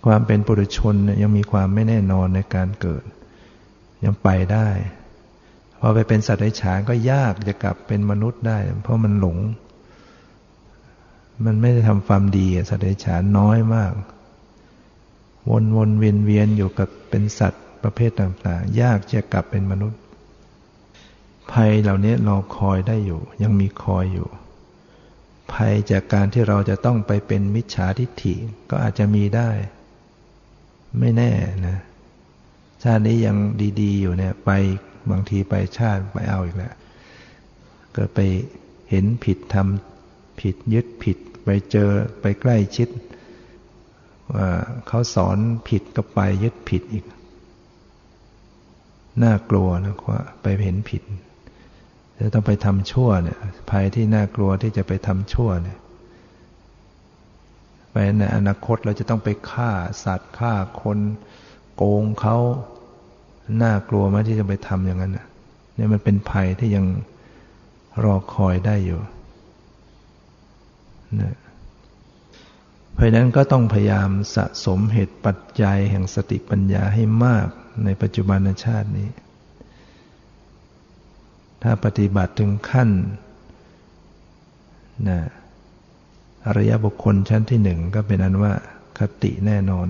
[0.07, 3.05] ความเป็นปุถุชนยังมีความไม่แน่นอนในการเกิด
[4.05, 4.69] ยังไปได้
[5.81, 9.37] พอไปเป็นสัตว์ฉานก็ยากจะกลับเป็นมนุษย์ได้ เพราะมันหลง
[11.45, 13.93] มันไม่ได้ทำความดีสัตว์เดรัจฉานน้อยมาก
[15.51, 20.01] วนวนเวียนเวียนอยู่กับเป็นสัตว์ประเภทต่างๆ ยากจะกลับเป็นมนุษย์
[21.53, 24.29] ภัยเหล่านี้เรอคอยได้อยู่ ยังมีคอยอยู่
[25.53, 28.35] ภัยจากการที่เราจะต้องไปเป็นมิจฉาทิฏฐิ
[28.71, 29.51] ก็อาจจะมีได้
[30.99, 31.31] ไม่แน่
[31.69, 31.79] นะ
[32.83, 33.37] ชาตินี้ยัง
[33.81, 34.51] ดีๆ อยู่เนี่ย ไป
[35.11, 36.75] บางทีไปชาติไปเอาอีกแล้ว
[38.01, 38.21] กิดไป
[38.91, 42.89] เห็นผิดทำผิดยึดผิด ไปเจอไปใกล้ชิด
[44.35, 44.49] ว่า
[44.87, 45.39] เขาสอน
[45.69, 47.05] ผิดก็ไปยึดผิดอีก
[49.23, 51.03] น่ากลัวนะว่าไปเห็นผิด
[52.19, 53.39] จะต้องไปทำชั่วเนี่ย
[53.71, 55.79] ภัยที่น่ากลัวที่จะไปทำชั่วเนี่ย
[57.93, 59.71] ไปในอนาคตเราจะต้องไปฆ่า
[60.05, 60.99] สัตว์ฆ่าคน
[61.77, 62.37] โกงเขา
[63.63, 66.87] น่ากลัวไหมที่จะไปทำอย่างนั้นเนี่ยมันเป็นภัยที่ยัง
[68.05, 69.01] รอคอยได้อยู่
[71.21, 71.35] นะ
[72.95, 77.49] เพราะนั้นก็ต้องพยายามสะสมเหตุปัจจัยแห่งสติปัญญาให้มาก
[77.85, 79.09] ในปัจจุบันชาตินี้
[81.63, 82.91] ถ้าปฏิบัติถึงขั้น
[85.09, 85.21] นะ
[86.47, 88.53] อริยบุคคลชั้นที่หนึ่งก็เป็นอันว่า
[88.99, 89.89] คติแน่นอน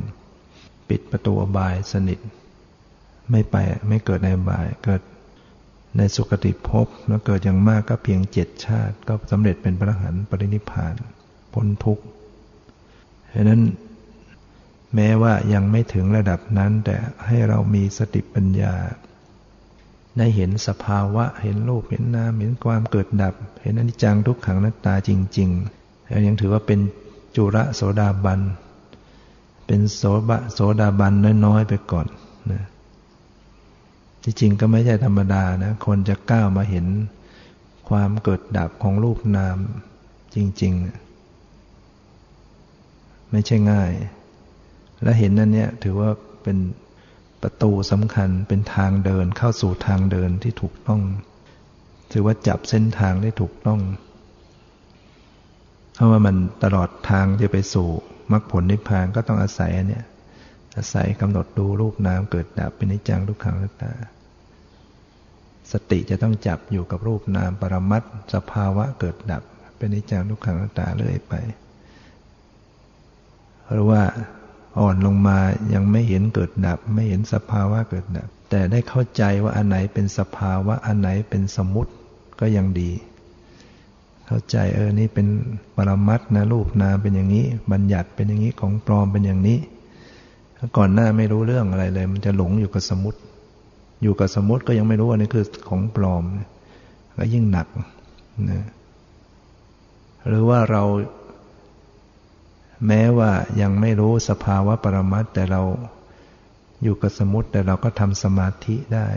[0.88, 2.18] ปิดประตูอบายสนิท
[3.30, 3.56] ไม่ไป
[3.88, 5.00] ไม่เกิดในอบาย เกิด
[5.96, 10.94] ในสุคติภพแล้วเกิดอย่างมากก็เพียงเจ็ดชาติ ก็สำเร็จเป็นพระหันปรินิพาน
[11.52, 12.04] พ้นทุกข์
[13.34, 13.60] ฉะนั้น
[14.94, 18.74] แม้ว่ายังไม่ถึงระดับนั้น แต่ให้เรามีสติปัญญา
[20.18, 26.80] ได้เห็นสภาวะ เห็นรูปเห็นนามเห็นความเกิดดับ เห็นอนิจจังทุกขังนัตตาจริงๆแล้วยังถือว่าเป็น
[27.36, 28.40] จุระโสดาบัน
[29.66, 31.12] เป็นโสบะโสดาบัน
[31.44, 32.06] น้อยๆไปก่อน
[32.52, 32.62] นะ
[34.24, 36.86] ที่จริงก็ไม่ใช่ธรรมดานะ คนจะก้าวมาเห็น
[37.88, 39.58] ความเกิดดับของรูปนาม
[40.34, 40.72] จริง
[42.38, 43.92] ๆ ไม่ใช่ง่าย
[45.02, 46.10] และเห็นนั่นเนี่ยถือว่า
[46.42, 46.58] เป็น
[47.42, 51.02] ประตูสำคัญเป็นทางเดินเข้าสู่ทางเดินที่ถูกต้อง
[52.12, 53.80] ถือว่าจับเส้นทางได้ถูกต้อง
[55.94, 57.88] เพราะว่ามันตลอดทางจะไปสู่
[58.32, 60.04] มรรคผลนิพพานก็ต้องอาศัยอันเนี้ย
[60.76, 63.92] อาศัยกำหนดดูรูปนามเกิดดับเป็นนิจังทุกขังทุกตา
[65.72, 68.02] สติจะต้องจับอยู่กับรูปนามปรมัต
[68.34, 69.42] สภาวะเกิดดับ
[69.76, 71.34] เป็นนิจังทุกขังทุกตาเรื่อยไป
[73.70, 74.02] หรือว่า
[74.78, 75.38] อ่อนลงมา
[75.74, 81.92] ยังไม่เห็นเกิดดับ ไม่เห็นสภาวะเกิดดับ แต่ได้เข้าใจว่าอันไหนเป็นสภาวะอันไหนเป็นสมุติ
[82.40, 82.90] ก็ยังดี
[84.26, 85.26] เข้าใจเออนี่เป็น
[85.76, 89.58] ปรมัตนะรูปนามเป็นอย่างนี้ บัญญัติเป็นอย่างนี้ของปลอมเป็นอย่างนี้
[90.76, 93.18] ก่อนหน้าไม่รู้เรื่องอะไรเลย มันจะหลงอยู่กับสมุติ
[94.02, 96.24] อยู่กับสมุติก็ยังไม่รู้ว่านี่คือของปลอม
[97.16, 97.68] ก็ยิ่งหนัก
[98.50, 98.66] นะ
[100.26, 100.82] หรือว่าเรา
[102.86, 103.30] แม้ว่า
[103.60, 105.62] ยังไม่รู้สภาวะปรมัตแต่เรา
[106.82, 109.08] อยู่กับสมุติแต่เราก็ทำสมาธิได้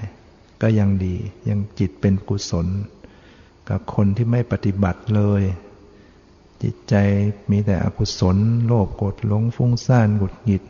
[0.61, 1.15] ก็ยังดี
[1.49, 2.67] ยังจิตเป็นกุศล
[3.69, 5.43] กับคนที่ไม่ปฏิบัติเลย
[6.63, 6.95] จิตใจ
[7.51, 10.63] มีแต่อกุศล โลภโกรธหลงฟุ้งซ่านหงุดหงิด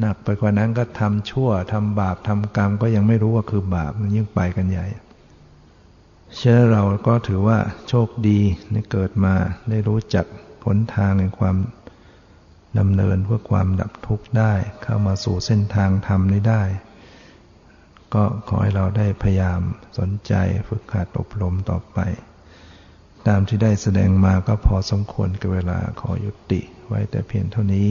[0.00, 4.86] หนักไปกว่านั้นก็ทำชั่วทำบาปทำกรรมก็ยังไม่รู้ว่าคือบาปมันยิ่งไปกันใหญ่
[6.36, 8.40] เชื่อเราก็ถือว่าโชคดี
[8.70, 9.34] ในเกิดมา
[9.70, 10.26] ได้รู้จัก
[10.62, 11.56] ผลทางในความ
[12.78, 16.62] ดำเนินเพื่อความดับทุกข์ได้ เข้ามาสู่เส้นทางธรรมนี้ได้
[18.14, 19.60] ก็ขอให้เราได้พยายาม
[19.98, 20.32] สนใจ
[20.68, 21.98] ฝึกหัดอบรมต่อไป
[23.28, 27.90] ตามที่ได้แสดงมาก็พอสมควรกับเวลาขอยุติไว้แต่เพียงเท่านี้